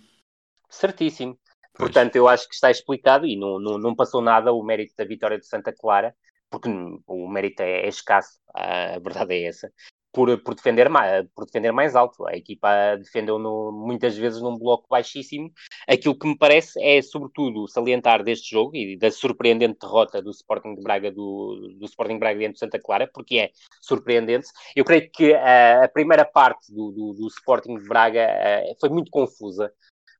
[0.68, 1.39] Certíssimo.
[1.76, 1.91] Pois.
[1.91, 5.06] Portanto, eu acho que está explicado e não, não, não passou nada o mérito da
[5.06, 6.16] vitória de Santa Clara,
[6.50, 6.70] porque
[7.06, 9.72] o mérito é, é escasso, a verdade é essa
[10.18, 12.28] por, por, defender, mais, por defender mais alto.
[12.28, 15.51] A equipa defendeu no, muitas vezes num bloco baixíssimo.
[15.88, 20.74] Aquilo que me parece é, sobretudo, salientar deste jogo e da surpreendente derrota do Sporting
[20.74, 24.47] de Braga do, do Sporting Braga diante de Santa Clara, porque é surpreendente.
[24.76, 28.89] Eu creio que a, a primeira parte do, do, do Sporting de Braga a, foi
[28.89, 29.72] muito confusa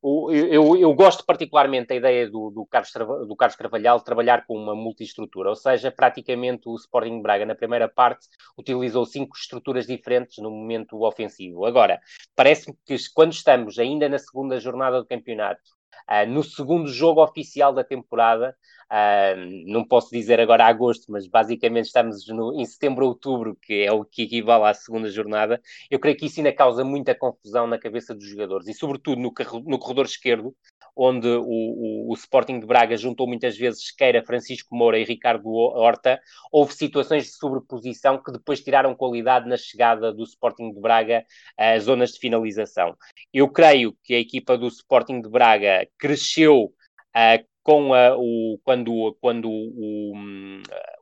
[0.03, 2.91] eu, eu, gosto particularmente da ideia do, do, Carlos,
[3.27, 7.89] do Carlos Carvalhal trabalhar com uma multiestrutura, ou seja, praticamente o Sporting Braga na primeira
[7.89, 8.27] parte
[8.57, 11.65] utilizou cinco estruturas diferentes no momento ofensivo.
[11.65, 11.99] Agora,
[12.35, 15.61] parece-me que quando estamos ainda na segunda jornada do campeonato,
[16.09, 18.55] uh, no segundo jogo oficial da temporada,
[18.89, 23.91] Uh, não posso dizer agora agosto, mas basicamente estamos no, em setembro, outubro, que é
[23.91, 25.61] o que equivale à segunda jornada.
[25.91, 29.33] Eu creio que isso ainda causa muita confusão na cabeça dos jogadores e, sobretudo, no,
[29.65, 30.55] no corredor esquerdo,
[30.95, 35.47] onde o, o, o, Sporting de Braga juntou muitas vezes Esqueira, Francisco Moura e Ricardo
[35.53, 36.19] Horta.
[36.51, 41.25] Houve situações de sobreposição que depois tiraram qualidade na chegada do Sporting de Braga
[41.57, 42.95] às zonas de finalização.
[43.33, 46.73] Eu creio que a equipa do Sporting de Braga cresceu.
[47.15, 50.13] Uh, com a, o, quando, quando o,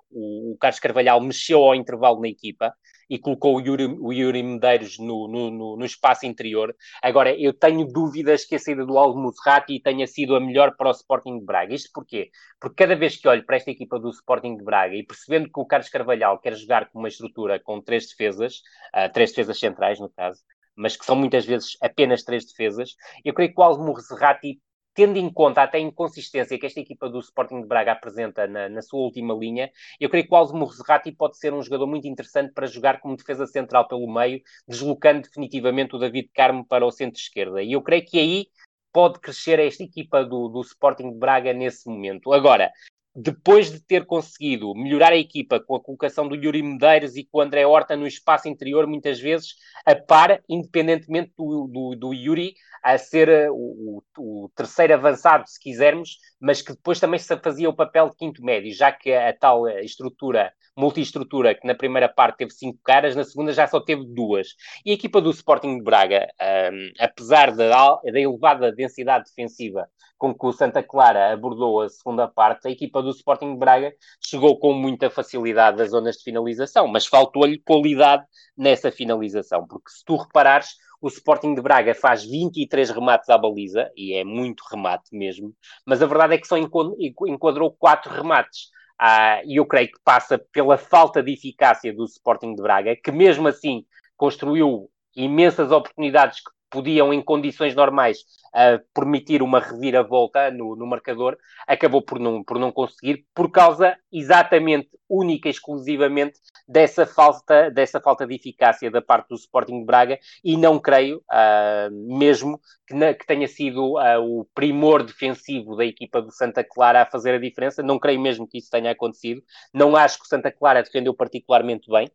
[0.10, 2.74] o, o, Carlos Carvalhal mexeu ao intervalo na equipa
[3.08, 6.76] e colocou o Yuri, o Yuri Medeiros no, no, no, espaço interior.
[7.04, 10.88] Agora, eu tenho dúvidas que a saída do Aldo Musrati tenha sido a melhor para
[10.88, 11.76] o Sporting de Braga.
[11.76, 12.32] Isto porquê?
[12.60, 15.60] Porque cada vez que olho para esta equipa do Sporting de Braga e percebendo que
[15.60, 18.56] o Carlos Carvalhal quer jogar com uma estrutura com três defesas,
[18.96, 20.42] uh, três defesas centrais, no caso,
[20.76, 24.60] mas que são muitas vezes apenas três defesas, eu creio que o Aldo Musrati
[24.96, 28.70] tendo em conta até a inconsistência que esta equipa do Sporting de Braga apresenta na,
[28.70, 29.70] na sua última linha,
[30.00, 33.18] eu creio que o Aldo Morrati pode ser um jogador muito interessante para jogar como
[33.18, 37.62] defesa central pelo meio, deslocando definitivamente o David Carmo para o centro-esquerda.
[37.62, 38.48] E eu creio que aí
[38.94, 42.32] pode crescer esta equipa do, do Sporting de Braga nesse momento.
[42.32, 42.72] Agora,
[43.16, 47.38] depois de ter conseguido melhorar a equipa com a colocação do Yuri Medeiros e com
[47.38, 49.56] o André Horta no espaço interior, muitas vezes
[49.86, 55.60] a par, independentemente do, do, do Yuri a ser eh, o, o, terceiro avançado, se
[55.60, 59.34] quisermos, mas que depois também se fazia o papel de quinto médio, já que a,
[59.34, 63.80] tal eh, estrutura, multi-estrutura, que na primeira parte teve cinco caras, na segunda já só
[63.80, 64.50] teve duas.
[64.86, 66.28] E a equipa do Sporting de Braga,
[66.72, 69.90] um, apesar da, da elevada densidade defensiva
[70.20, 73.92] com que o Santa Clara abordou a segunda parte, a equipa do Sporting de Braga
[74.24, 78.24] chegou com muita facilidade às zonas de finalização, mas faltou-lhe qualidade
[78.56, 80.76] nessa finalização, porque se tu reparares,
[81.06, 85.54] o Sporting de Braga faz 23 remates à baliza, e é muito remate mesmo,
[85.86, 88.72] mas a verdade é que só enquadrou 4 remates.
[88.98, 93.12] Ah, e eu creio que passa pela falta de eficácia do Sporting de Braga, que
[93.12, 93.86] mesmo assim
[94.18, 98.20] construiu imensas oportunidades que podiam, em condições normais,
[98.54, 103.96] uh, permitir uma reviravolta no, no marcador, acabou por não, por não conseguir, por causa
[104.12, 109.86] exatamente, única e exclusivamente, dessa falta, dessa falta de eficácia da parte do Sporting de
[109.86, 115.78] Braga, e não creio, uh, mesmo, que, na, que, tenha sido uh, o primor defensivo
[115.78, 118.92] da equipa do Santa Clara a fazer a diferença, não creio mesmo que isso tenha
[118.92, 119.42] acontecido,
[119.74, 122.10] não acho que o Santa Clara defendeu particularmente bem,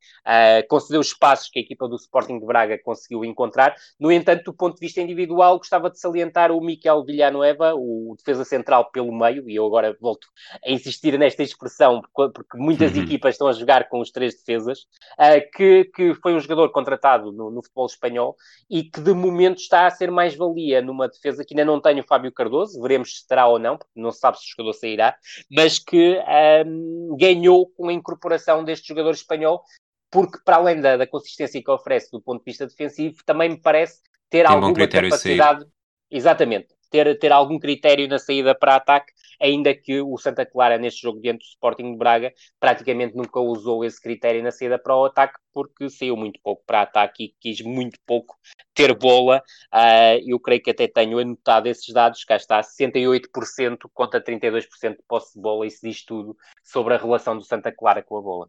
[0.68, 4.74] concedeu espaços que a equipa do Sporting de Braga conseguiu encontrar, no entanto, do ponto
[4.74, 9.54] de vista individual, gostava de salientar o Miquel Villanueva, o defesa central pelo meio, e
[9.54, 10.26] eu agora volto
[10.64, 13.04] a insistir nesta expressão, porque muitas uhum.
[13.04, 14.80] equipas estão a jogar com os três defesas,
[15.12, 18.36] uh, que, que foi um jogador contratado no, no, futebol espanhol
[18.68, 22.00] e que de momento está a ser mais valia numa defesa que ainda não tem
[22.00, 24.72] o Fábio Cardoso, veremos se terá ou não, porque não se sabe se o jogador
[24.72, 25.16] sairá,
[25.48, 26.18] mas que
[26.66, 29.62] um, ganhou com a incorporação deste jogador espanhol
[30.10, 33.60] porque para além da, da, consistência que oferece do ponto de vista defensivo, também me
[33.60, 35.66] parece ter Tem alguma capacidade.
[36.10, 41.02] Exatamente, ter, ter algum critério na saída para ataque, ainda que o Santa Clara, neste
[41.02, 45.04] jogo diante do Sporting de Braga, praticamente nunca usou esse critério na saída para o
[45.04, 48.36] ataque, porque saiu muito pouco para ataque e quis muito pouco
[48.74, 49.42] ter bola.
[49.72, 55.02] Uh, eu creio que até tenho anotado esses dados, cá está, 68% contra 32% de
[55.06, 58.48] posse de bola, isso diz tudo sobre a relação do Santa Clara com a bola.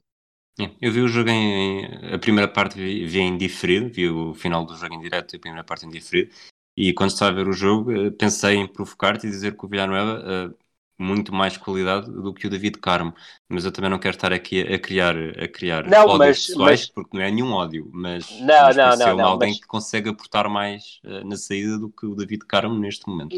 [0.80, 1.86] Eu vi o jogo em.
[2.14, 5.38] A primeira parte vi, vi em diferido, vi o final do jogo em direto e
[5.38, 6.32] a primeira parte em diferido.
[6.76, 9.68] E quando estava a ver o jogo, eh, pensei em provocar-te e dizer que o
[9.68, 10.58] Villanueva uh,
[10.97, 13.14] muito mais qualidade do que o David Carmo.
[13.49, 16.80] Mas eu também não quero estar aqui a criar, a criar não, ódios mas, pessoais,
[16.82, 16.89] mas...
[16.89, 19.60] porque não é nenhum ódio, mas, não, mas não, não, não, alguém mas...
[19.60, 23.36] que consegue aportar mais uh, na saída do que o David Carmo neste momento.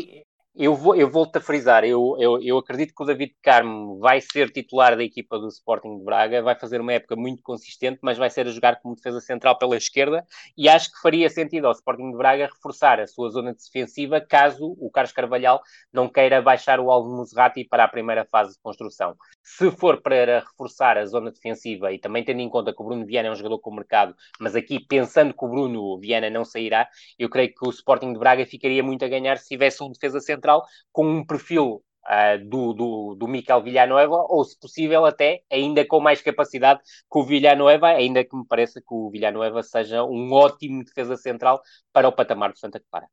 [0.55, 4.21] Eu, vou, eu volto a frisar, eu, eu, eu acredito que o David Carmo vai
[4.21, 8.19] ser titular da equipa do Sporting de Braga, vai fazer uma época muito consistente, mas
[8.19, 10.23] vai ser a jogar como defesa central pela esquerda
[10.55, 14.77] e acho que faria sentido ao Sporting de Braga reforçar a sua zona defensiva caso
[14.79, 15.59] o Carlos Carvalhal
[15.91, 19.17] não queira baixar o Alvo Muserati para a primeira fase de construção.
[19.41, 23.07] Se for para reforçar a zona defensiva e também tendo em conta que o Bruno
[23.07, 26.87] Viana é um jogador com mercado, mas aqui pensando que o Bruno Viana não sairá,
[27.17, 30.19] eu creio que o Sporting de Braga ficaria muito a ganhar se tivesse um defesa
[30.19, 35.41] central central com um perfil uh, do, do, do Miquel Villanueva, ou se possível até
[35.51, 40.03] ainda com mais capacidade que o Villanueva, ainda que me pareça que o Villanueva seja
[40.03, 43.07] um ótimo defesa central para o patamar do Santa Clara.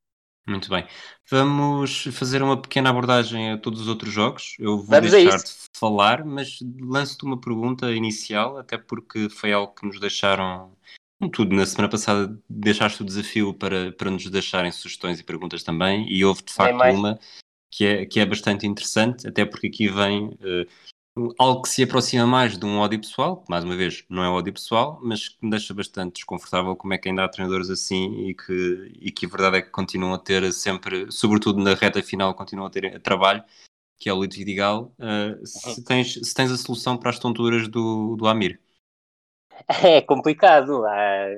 [0.46, 0.84] Muito bem.
[1.30, 4.56] Vamos fazer uma pequena abordagem a todos os outros jogos.
[4.58, 9.74] Eu vou Vamos deixar de falar, mas lanço-te uma pergunta inicial, até porque foi algo
[9.74, 10.72] que nos deixaram
[11.28, 16.10] tudo, na semana passada deixaste o desafio para, para nos deixarem sugestões e perguntas também,
[16.10, 17.18] e houve de facto uma
[17.70, 22.26] que é, que é bastante interessante, até porque aqui vem uh, algo que se aproxima
[22.26, 25.36] mais de um ódio pessoal, que mais uma vez não é ódio pessoal, mas que
[25.42, 29.26] me deixa bastante desconfortável como é que ainda há treinadores assim e que, e que
[29.26, 33.00] a verdade é que continuam a ter sempre, sobretudo na reta final, continuam a ter
[33.00, 33.44] trabalho,
[33.98, 34.94] que é o Lito Vidigal.
[34.98, 38.58] Uh, se, tens, se tens a solução para as tonturas do, do Amir.
[39.84, 40.84] É complicado.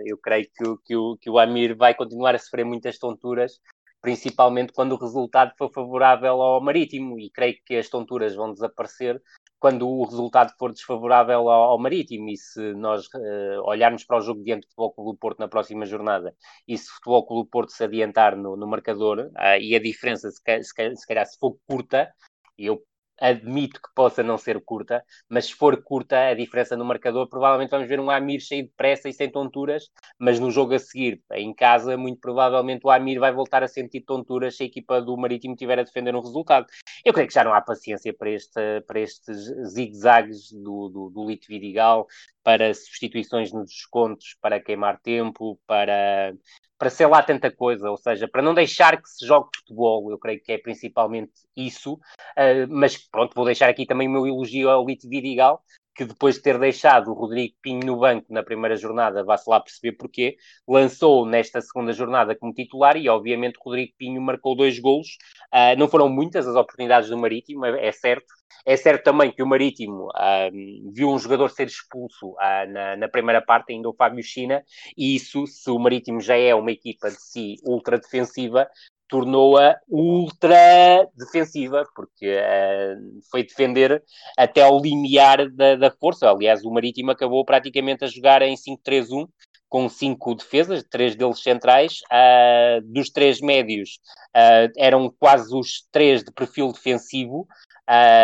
[0.04, 3.60] Eu creio que, que, o, que o Amir vai continuar a sofrer muitas tonturas,
[4.00, 9.20] principalmente quando o resultado for favorável ao Marítimo, e creio que as tonturas vão desaparecer
[9.58, 12.28] quando o resultado for desfavorável ao, ao Marítimo.
[12.28, 15.48] E se nós uh, olharmos para o jogo diante do Futebol Clube do Porto na
[15.48, 16.34] próxima jornada,
[16.66, 19.80] e se o Futebol Clube do Porto se adiantar no, no marcador, uh, e a
[19.80, 22.12] diferença, se, se, se calhar, se for curta,
[22.58, 22.82] eu
[23.20, 27.70] admito que possa não ser curta, mas se for curta a diferença no marcador, provavelmente
[27.70, 31.22] vamos ver um Amir cheio de pressa e sem tonturas, mas no jogo a seguir,
[31.32, 35.16] em casa, muito provavelmente o Amir vai voltar a sentir tonturas se a equipa do
[35.16, 36.66] Marítimo tiver a defender um resultado.
[37.04, 39.36] Eu creio que já não há paciência para, este, para estes
[39.72, 42.06] zigue-zagues do, do, do Lito Vidigal,
[42.42, 46.34] para substituições nos descontos, para queimar tempo, para,
[46.78, 50.18] para ser lá tanta coisa, ou seja, para não deixar que se jogue futebol, eu
[50.18, 54.68] creio que é principalmente isso, uh, mas pronto, vou deixar aqui também o meu elogio
[54.68, 55.62] ao Lito Vidigal,
[55.94, 59.60] que depois de ter deixado o Rodrigo Pinho no banco na primeira jornada, vá-se lá
[59.60, 60.36] perceber porquê,
[60.66, 65.16] lançou nesta segunda jornada como titular e, obviamente, o Rodrigo Pinho marcou dois golos.
[65.52, 68.32] Uh, não foram muitas as oportunidades do Marítimo, é, é certo.
[68.64, 73.08] É certo também que o Marítimo uh, viu um jogador ser expulso uh, na, na,
[73.08, 74.62] primeira parte, ainda o Fábio China,
[74.96, 78.68] e isso, se o Marítimo já é uma equipa de si ultra defensiva,
[79.08, 84.02] tornou-a ultra defensiva, porque uh, foi defender
[84.38, 86.30] até ao limiar da, da, força.
[86.30, 89.28] Aliás, o Marítimo acabou praticamente a jogar em 5-3-1,
[89.68, 92.00] com cinco defesas, três deles centrais.
[92.10, 94.00] Uh, dos três médios,
[94.34, 97.46] uh, eram quase os três de perfil defensivo,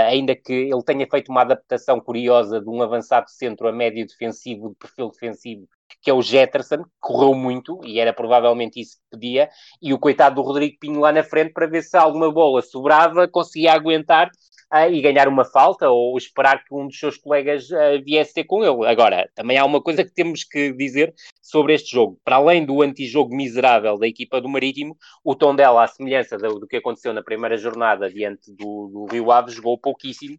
[0.07, 4.71] ainda que ele tenha feito uma adaptação curiosa de um avançado centro a médio defensivo,
[4.71, 5.69] de perfil defensivo,
[6.03, 9.49] que é o Jetterson, que correu muito, e era provavelmente isso que pedia,
[9.81, 13.29] e o coitado do Rodrigo Pinho lá na frente para ver se alguma bola sobrava,
[13.29, 14.31] conseguia aguentar
[14.73, 18.45] uh, e ganhar uma falta, ou esperar que um dos seus colegas uh, viesse ter
[18.45, 18.87] com ele.
[18.87, 22.19] Agora, também há uma coisa que temos que dizer sobre este jogo.
[22.25, 26.59] Para além do antijogo miserável da equipa do Marítimo, o tom dela, à semelhança do,
[26.59, 30.39] do que aconteceu na primeira jornada diante do, do Rio Ave, jogou pouquíssimo,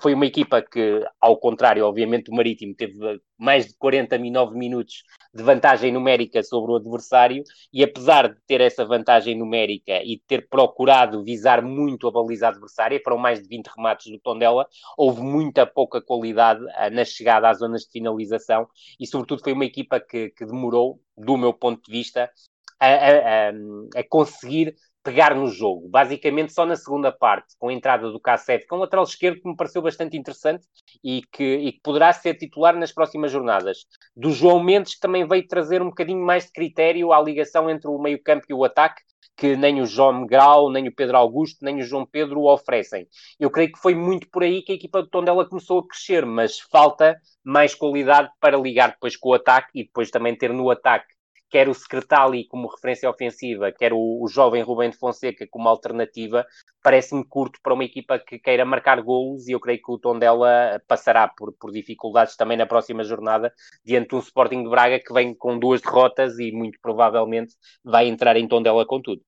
[0.00, 2.98] foi uma equipa que, ao contrário, obviamente, o Marítimo teve
[3.38, 8.84] mais de 49 minutos de vantagem numérica sobre o adversário e, apesar de ter essa
[8.84, 14.12] vantagem numérica e ter procurado visar muito a baliza adversária, foram mais de 20 remates
[14.12, 14.66] do Tondela,
[14.96, 18.68] houve muita pouca qualidade uh, na chegada às zonas de finalização
[19.00, 22.30] e, sobretudo, foi uma equipa que, que demorou, do meu ponto de vista,
[22.78, 23.50] a, a,
[23.96, 24.76] a conseguir
[25.08, 25.88] pegar no jogo.
[25.88, 29.48] Basicamente, só na segunda parte, com a entrada do K7, com um lateral esquerdo que
[29.48, 30.66] me pareceu bastante interessante
[31.02, 33.86] e que, e que poderá ser titular nas próximas jornadas.
[34.14, 37.88] Do João Mendes, que também veio trazer um bocadinho mais de critério à ligação entre
[37.88, 39.00] o meio-campo e o ataque,
[39.34, 43.06] que nem o João Grau, nem o Pedro Augusto, nem o João Pedro o oferecem.
[43.40, 46.26] Eu creio que foi muito por aí que a equipa de Tondela começou a crescer,
[46.26, 50.68] mas falta mais qualidade para ligar depois com o ataque e depois também ter no
[50.70, 51.17] ataque
[51.50, 56.46] quer o Secretali como referência ofensiva, quer o, o jovem Rubem de Fonseca como alternativa,
[56.82, 60.80] parece-me curto para uma equipa que queira marcar golos e eu creio que o Tondela
[60.86, 63.52] passará por, por dificuldades também na próxima jornada
[63.84, 68.08] diante de um Sporting de Braga que vem com duas derrotas e muito provavelmente vai
[68.08, 69.22] entrar em Tondela com tudo.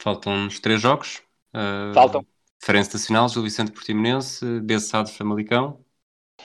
[0.00, 1.22] Faltam-nos três jogos.
[1.54, 2.26] Uh, Faltam.
[2.60, 5.84] Diferença Nacional, Gil Vicente Portimonense, Bessado Famalicão.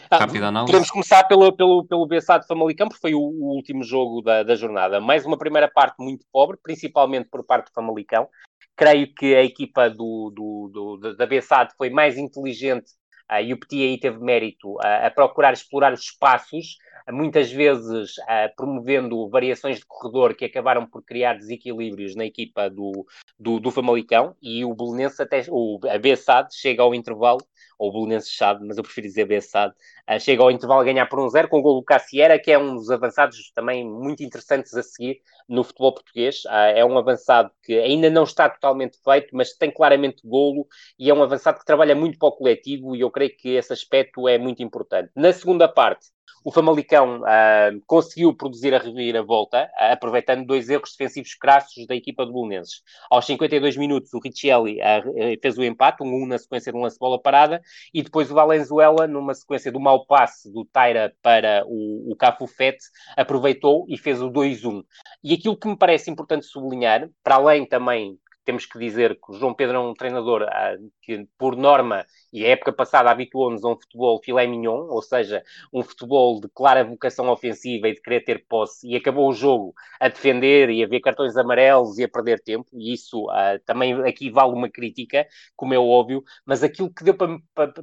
[0.09, 0.71] Ah, Rápida análise.
[0.71, 4.55] Podemos começar pelo, pelo, pelo Bessado Famalicão, porque foi o, o último jogo da, da,
[4.55, 5.01] jornada.
[5.01, 8.27] Mais uma primeira parte muito pobre, principalmente por parte do Famalicão.
[8.75, 12.91] Creio que a equipa do, do, do da Bessado foi mais inteligente
[13.31, 16.77] uh, e o Petit aí teve mérito uh, a procurar explorar os espaços,
[17.09, 18.15] uh, muitas vezes
[18.55, 23.05] promovendo variações de corredor que acabaram por criar desequilíbrios na equipa do,
[23.37, 27.39] do, do Famalicão e o Belenense até o, a Bessade chega ao intervalo
[27.77, 29.73] ou o Belenenses sabe, mas eu prefiro dizer Bessade,
[30.09, 32.51] uh, chega ao intervalo a ganhar por um zero com o gol do Cassiera, que
[32.51, 36.43] é um dos avançados também muito interessantes a seguir no futebol português.
[36.45, 40.67] Uh, é um avançado que ainda não está totalmente feito, mas tem claramente golo
[40.99, 43.71] e é um avançado que trabalha muito para o coletivo e eu creio que esse
[43.71, 45.11] aspecto é muito importante.
[45.15, 46.07] Na segunda parte,
[46.47, 52.25] o Famalicão uh, conseguiu produzir a reviravolta, uh, aproveitando dois erros defensivos crassos da equipa
[52.25, 52.81] do Bolonenses.
[53.09, 56.81] Aos 52 minutos, o Richelli uh, fez o empate, um 1 na sequência de um
[56.81, 57.61] lance de bola parada,
[57.93, 62.85] e depois o Valenzuela, numa sequência do mau passe do Taira para o, o Cafufete,
[63.15, 64.83] aproveitou e fez o 2-1.
[65.23, 68.17] E aquilo que me parece importante sublinhar, para além também
[68.47, 72.45] temos que dizer que o João Pedro é um treinador uh, que, por norma, e
[72.45, 75.43] a época passada habituou-nos a um futebol filé mignon, ou seja,
[75.73, 79.73] um futebol de clara vocação ofensiva e de querer ter posse, e acabou o jogo
[79.99, 83.93] a defender e a ver cartões amarelos e a perder tempo, e isso uh, também
[84.07, 87.37] aqui vale uma crítica, como é óbvio, mas aquilo que deu para,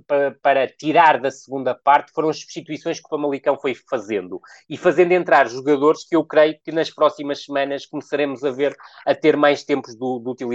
[0.06, 4.78] para, para tirar da segunda parte foram as substituições que o Famalicão foi fazendo, e
[4.78, 9.36] fazendo entrar jogadores que eu creio que nas próximas semanas começaremos a ver a ter
[9.36, 10.53] mais tempos de, de utilização.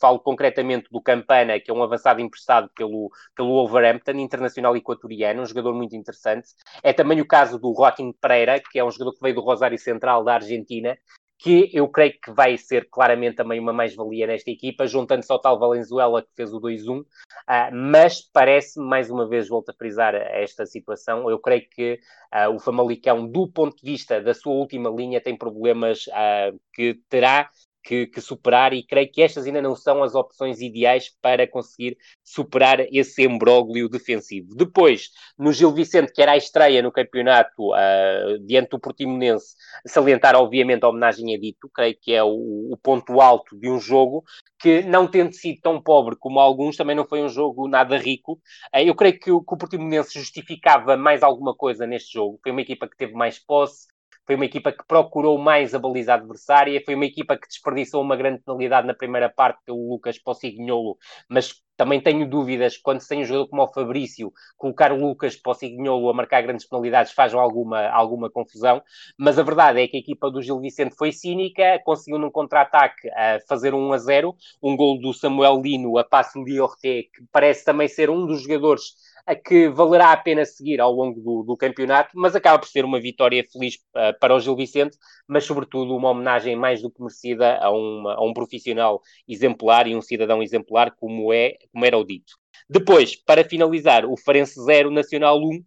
[0.00, 5.46] Falo concretamente do Campana, que é um avançado emprestado pelo pelo Wolverhampton, internacional equatoriano, um
[5.46, 6.48] jogador muito interessante.
[6.82, 9.78] É também o caso do Joaquim Pereira, que é um jogador que veio do Rosário
[9.78, 10.96] Central da Argentina,
[11.42, 15.58] que eu creio que vai ser claramente também uma mais-valia nesta equipa, juntando-se ao tal
[15.58, 17.06] Valenzuela que fez o 2-1, uh,
[17.46, 21.98] ah, mas parece, mais uma vez, volto a frisar esta situação, eu creio que
[22.34, 27.00] uh, o Famalicão, do ponto de vista da sua última linha, tem problemas uh, que
[27.08, 27.48] terá
[27.82, 31.96] que, que, superar e creio que estas ainda não são as opções ideais para conseguir
[32.22, 34.54] superar esse embróglio defensivo.
[34.54, 39.54] Depois, no Gil Vicente, que era a estreia no campeonato uh, diante do Portimonense,
[39.86, 43.80] salientar obviamente a homenagem a Dito, creio que é o, o, ponto alto de um
[43.80, 44.22] jogo
[44.58, 48.34] que, não tendo sido tão pobre como alguns, também não foi um jogo nada rico.
[48.74, 52.40] Uh, eu creio que que o Portimonense justificava mais alguma coisa neste jogo.
[52.42, 53.86] Foi uma equipa que teve mais posse,
[54.30, 58.14] foi uma equipa que procurou mais a baliza adversária, foi uma equipa que desperdiçou uma
[58.14, 60.96] grande penalidade na primeira parte pelo Lucas Possignolo,
[61.28, 65.34] mas também tenho dúvidas quando se tem um jogador como o Fabrício, colocar o Lucas
[65.34, 68.80] Possignolo a marcar grandes penalidades faz alguma, alguma confusão,
[69.18, 73.08] mas a verdade é que a equipa do Gil Vicente foi cínica, conseguiu num contra-ataque
[73.08, 77.10] uh, fazer um 1 a 0, um gol do Samuel Lino a passo de Orte,
[77.12, 78.92] que parece também ser um dos jogadores
[79.30, 82.84] a que valerá a pena seguir ao longo do, do campeonato, mas acaba por ser
[82.84, 87.00] uma vitória feliz uh, para o Gil Vicente, mas sobretudo uma homenagem mais do que
[87.00, 91.96] merecida a, uma, a um profissional exemplar e um cidadão exemplar como, é, como era
[91.96, 92.32] o dito.
[92.68, 95.62] Depois, para finalizar, o Farense 0, Nacional 1, uh,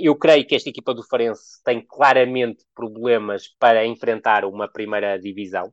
[0.00, 5.70] eu creio que esta equipa do Farense tem claramente problemas para enfrentar uma primeira divisão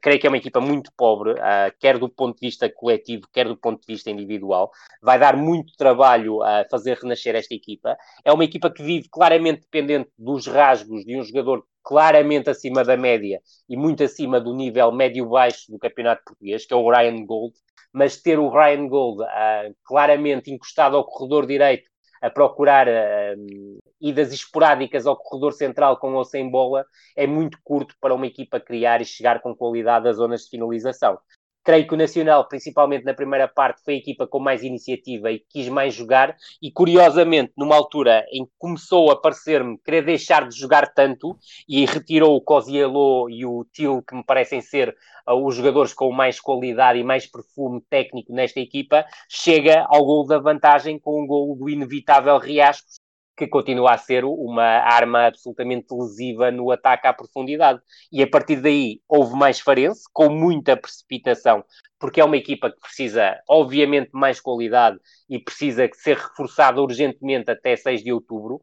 [0.00, 3.46] creio que é uma equipa muito pobre, uh, quer do ponto de vista coletivo, quer
[3.46, 4.70] do ponto de vista individual.
[5.00, 7.96] Vai dar muito trabalho a fazer renascer esta equipa.
[8.24, 12.96] É uma equipa que vive claramente dependente dos rasgos de um jogador claramente acima da
[12.96, 17.54] média e muito acima do nível médio-baixo do campeonato português, que é o Ryan Gold.
[17.92, 21.88] Mas ter o Ryan Gold uh, claramente encostado ao corredor direito
[22.20, 27.94] a procurar uh, idas esporádicas ao corredor central com ou sem bola é muito curto
[28.00, 31.18] para uma equipa criar e chegar com qualidade às zonas de finalização.
[31.66, 35.40] Creio que o Nacional, principalmente na primeira parte, foi a equipa com mais iniciativa e
[35.40, 36.36] quis mais jogar.
[36.62, 41.36] E curiosamente, numa altura em que começou a parecer-me querer deixar de jogar tanto
[41.68, 44.94] e retirou o Cosiello e o Til, que me parecem ser
[45.28, 50.24] uh, os jogadores com mais qualidade e mais perfume técnico nesta equipa, chega ao gol
[50.24, 53.00] da vantagem com um gol do inevitável Riascos,
[53.36, 57.80] que continua a ser uma arma absolutamente lesiva no ataque à profundidade.
[58.10, 61.62] E a partir daí houve mais Farense, com muita precipitação,
[61.98, 67.76] porque é uma equipa que precisa, obviamente, mais qualidade e precisa ser reforçada urgentemente até
[67.76, 68.62] 6 de outubro,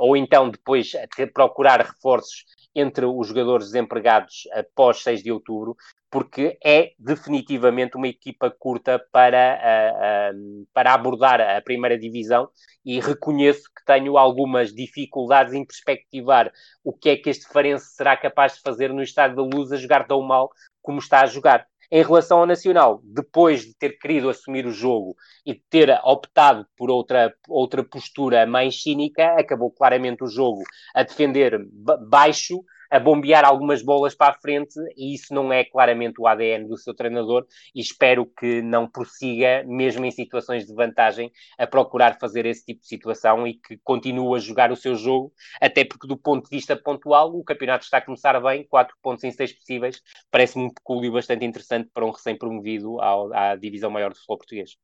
[0.00, 0.92] ou então depois
[1.34, 5.76] procurar reforços entre os jogadores desempregados após 6 de outubro,
[6.10, 12.48] porque é definitivamente uma equipa curta para, uh, uh, para abordar a primeira divisão
[12.84, 16.52] e reconheço que tenho algumas dificuldades em perspectivar
[16.84, 19.76] o que é que este Farense será capaz de fazer no Estado da Luz a
[19.76, 20.50] jogar tão mal
[20.82, 21.66] como está a jogar.
[21.94, 25.14] Em relação ao Nacional, depois de ter querido assumir o jogo
[25.44, 30.62] e de ter optado por outra, outra postura mais cínica, acabou claramente o jogo
[30.94, 31.62] a defender
[32.08, 36.68] baixo, a bombear algumas bolas para a frente e isso não é claramente o ADN
[36.68, 42.18] do seu treinador e espero que não prossiga, mesmo em situações de vantagem, a procurar
[42.20, 46.06] fazer esse tipo de situação e que continue a jogar o seu jogo, até porque
[46.06, 49.54] do ponto de vista pontual o campeonato está a começar bem, 4 pontos em 6
[49.54, 54.36] possíveis, parece-me um pecúlio bastante interessante para um recém-promovido à, à divisão maior do futebol
[54.36, 54.76] português.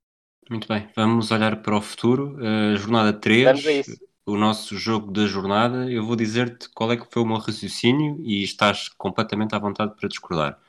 [0.48, 2.38] Muito bem, vamos olhar para o futuro.
[2.38, 3.44] Uh, jornada 3.
[3.44, 7.22] Vamos a isso o nosso jogo da jornada, eu vou dizer-te qual é que foi
[7.22, 10.60] o meu raciocínio e estás completamente à vontade para discordar.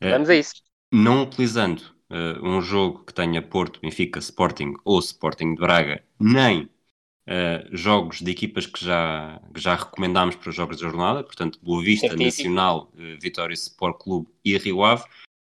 [0.00, 0.54] Eh, Vamos a isso.
[0.90, 1.80] Não utilizando
[2.10, 8.20] uh, um jogo que tenha Porto, Benfica, Sporting ou Sporting de Braga, nem uh, jogos
[8.20, 12.08] de equipas que já, que já recomendámos para os jogos da jornada, portanto, Boa Vista,
[12.08, 12.54] Certíssimo.
[12.54, 15.04] Nacional, uh, Vitória Sport Clube e Rio Ave,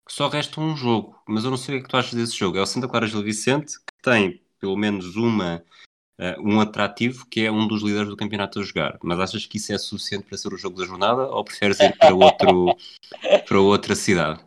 [0.08, 2.36] só resta um jogo, mas eu não sei o que, é que tu achas desse
[2.36, 2.58] jogo.
[2.58, 5.64] É o Santa Clara Gil Vicente, que tem pelo menos uma
[6.20, 8.98] uh, um atrativo que é um dos líderes do campeonato a jogar.
[9.02, 11.96] Mas achas que isso é suficiente para ser o jogo da jornada ou preferes ir
[11.96, 12.76] para, outro,
[13.48, 14.40] para outra cidade?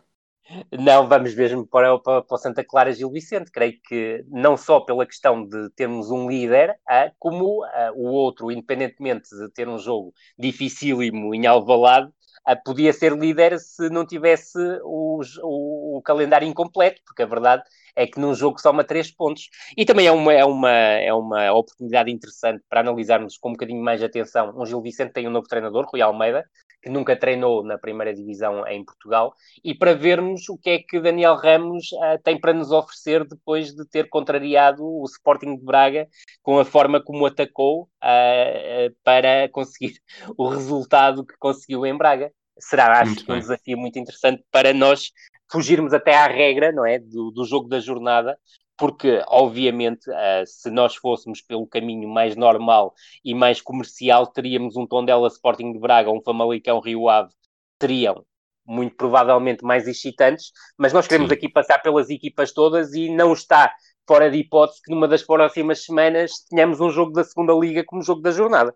[0.70, 3.50] Não, vamos mesmo para, para, para Santa Clara Gil Vicente.
[3.50, 8.52] Creio que não só pela questão de termos um líder, ah, como ah, o outro,
[8.52, 12.12] independentemente de ter um jogo dificílimo em Alvalade,
[12.44, 17.62] ah, podia ser líder se não tivesse os, o, o, calendário incompleto, porque a verdade
[17.96, 19.48] é que num jogo soma três pontos.
[19.76, 23.82] E também é uma, é uma, é uma oportunidade interessante para analisarmos com um bocadinho
[23.82, 24.52] mais de atenção.
[24.56, 26.44] Um Gil Vicente tem um novo treinador, Rui Almeida,
[26.84, 29.34] que nunca treinou na primeira divisão em Portugal,
[29.64, 33.74] e para vermos o que é que Daniel Ramos uh, tem para nos oferecer depois
[33.74, 36.06] de ter contrariado o Sporting de Braga
[36.42, 39.98] com a forma como atacou uh, para conseguir
[40.36, 42.30] o resultado que conseguiu em Braga.
[42.58, 45.10] Será, acho, um desafio muito interessante para nós
[45.54, 48.36] fugirmos até à regra, não é, do, do jogo da jornada,
[48.76, 52.92] porque, obviamente, uh, se nós fôssemos pelo caminho mais normal
[53.24, 57.32] e mais comercial, teríamos um Tondela Sporting de Braga, um Famalicão Rio Ave,
[57.78, 58.26] teriam
[58.66, 61.36] muito provavelmente mais excitantes, mas nós queremos Sim.
[61.36, 63.72] aqui passar pelas equipas todas e não está
[64.08, 68.02] fora de hipótese que numa das próximas semanas tenhamos um jogo da segunda liga como
[68.02, 68.74] jogo da jornada.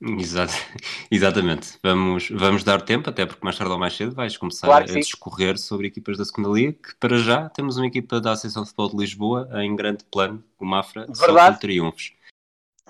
[0.00, 0.52] Exato.
[1.10, 1.78] Exatamente.
[1.82, 4.94] Vamos, vamos dar tempo, até porque mais tarde ou mais cedo vais começar claro a
[4.94, 8.68] discorrer sobre equipas da segunda liga, que para já temos uma equipa da Associação de
[8.68, 11.54] Futebol de Lisboa em grande plano, o Mafra, Verdade.
[11.54, 12.12] só triunfos.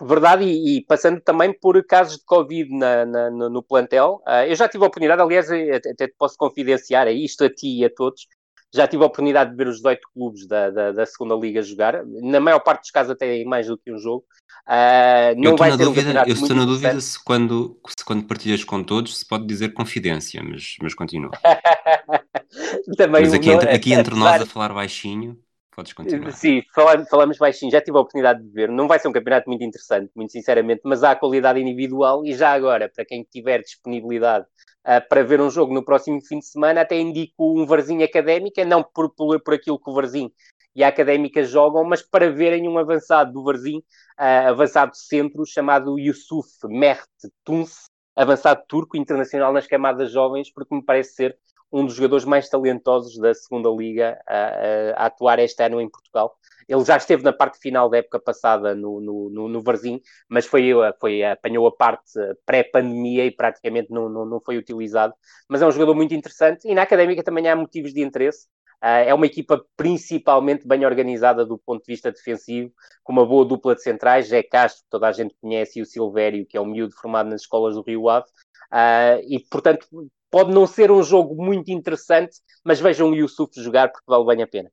[0.00, 4.22] Verdade, e, e, passando também por casos de Covid na, na, no, no, plantel.
[4.24, 7.80] Uh, eu já tive a oportunidade, aliás, até, até posso confidenciar a isto, a ti
[7.80, 8.28] e a todos,
[8.74, 12.04] já tive a oportunidade de ver os 18 clubes da, da, da, segunda liga jogar.
[12.04, 14.24] Na maior parte dos casos até mais do que um jogo.
[14.66, 18.24] Uh, não eu vai ser dúvida, um Eu estou na dúvida se quando, se quando
[18.24, 21.30] partilhas com todos se pode dizer confidência, mas, mas continua.
[22.96, 25.38] Também mas aqui, entre, aqui entre nós a falar baixinho,
[25.78, 26.32] podes continuar.
[26.32, 26.62] Sim,
[27.08, 27.70] falamos, baixinho.
[27.70, 28.68] Já tive a oportunidade de ver.
[28.68, 32.52] Não vai ser um campeonato muito interessante, muito sinceramente, mas há qualidade individual e já
[32.52, 36.80] agora, para quem tiver disponibilidade uh, para ver um jogo no próximo fim de semana,
[36.80, 40.32] até indico um Varzinho Académica, não por, por, por aquilo que o Varzinho
[40.74, 45.96] e a Académica jogam, mas para verem um avançado do Varzim, uh, avançado centro, chamado
[45.98, 47.06] Yusuf Mert
[47.44, 47.84] Tuns,
[48.16, 51.38] avançado turco internacional nas camadas jovens, porque me parece ser
[51.72, 55.88] um dos jogadores mais talentosos da segunda liga a, a, a atuar este ano em
[55.88, 56.34] Portugal.
[56.68, 60.44] Ele já esteve na parte final da época passada no, no, no, no Varzim, mas
[60.44, 62.12] foi, foi, apanhou a parte
[62.44, 65.14] pré-pandemia e praticamente não, não, não foi utilizado.
[65.48, 68.46] Mas é um jogador muito interessante e na académica também há motivos de interesse.
[68.80, 73.44] Uh, é uma equipa principalmente bem organizada do ponto de vista defensivo, com uma boa
[73.44, 76.60] dupla de centrais, Jé Castro, que toda a gente conhece, e o Silvério, que é
[76.60, 78.26] um miúdo formado nas escolas do Rio Ave.
[78.72, 79.86] Uh, e, portanto,
[80.30, 84.42] pode não ser um jogo muito interessante, mas vejam o Yusuf jogar porque vale bem
[84.42, 84.70] a pena.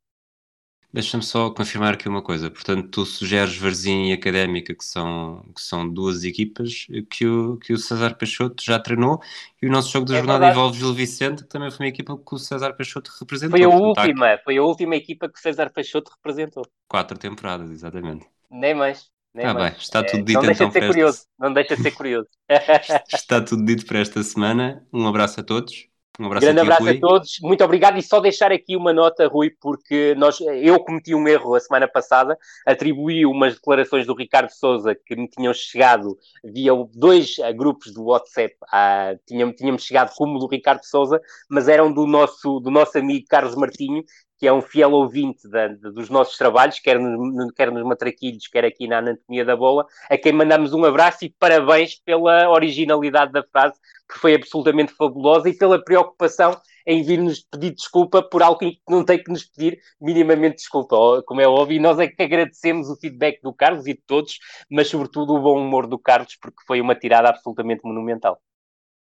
[0.96, 2.50] Deixa-me só confirmar aqui uma coisa.
[2.50, 7.74] Portanto, tu sugeres Varzim e Académica, que são, que são duas equipas que o, que
[7.74, 9.20] o César Peixoto já treinou,
[9.62, 10.58] e o nosso jogo da é jornada verdade.
[10.58, 13.58] envolve Gil Vicente, que também foi uma equipa que o César Peixoto representou.
[13.58, 16.66] Foi a última, foi a última equipa que o César Peixoto representou.
[16.88, 18.26] Quatro temporadas, exatamente.
[18.50, 19.12] Nem mais.
[19.36, 19.72] Nem ah, mais.
[19.72, 21.26] bem, está tudo é, dito não então deixa de ser curioso.
[21.38, 22.28] Não deixa de ser curioso.
[23.14, 24.88] está tudo dito para esta semana.
[24.94, 25.90] Um abraço a todos.
[26.18, 26.96] Um abraço Grande a abraço Rui.
[26.96, 27.98] a todos, muito obrigado.
[27.98, 31.88] E só deixar aqui uma nota, Rui, porque nós, eu cometi um erro a semana
[31.88, 37.94] passada, atribuí umas declarações do Ricardo Souza que me tinham chegado via dois eh, grupos
[37.94, 41.20] do WhatsApp, a, ah, tínhamos, tínhamos chegado como do Ricardo Souza,
[41.50, 44.02] mas eram do nosso, do nosso amigo Carlos Martinho,
[44.38, 48.48] que é um fiel ouvinte da, de, dos nossos trabalhos, quer, no, quer nos matraquilhos,
[48.48, 53.32] quer aqui na Anatomia da Bola, a quem mandamos um abraço e parabéns pela originalidade
[53.32, 53.80] da frase,
[54.12, 56.56] que foi absolutamente fabulosa, e pela preocupação
[56.86, 61.42] em vir-nos pedir desculpa por algo que não tem que nos pedir minimamente desculpa, como
[61.42, 64.38] é óbvio, e nós é que agradecemos o feedback do Carlos e de todos,
[64.70, 68.40] mas sobretudo o bom humor do Carlos, porque foi uma tirada absolutamente monumental.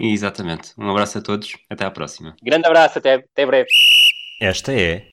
[0.01, 0.73] Exatamente.
[0.79, 2.35] Um abraço a todos, até à próxima.
[2.43, 3.69] Grande abraço, até, até breve.
[4.41, 5.09] Esta é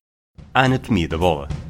[0.54, 1.61] a anatomia da bola.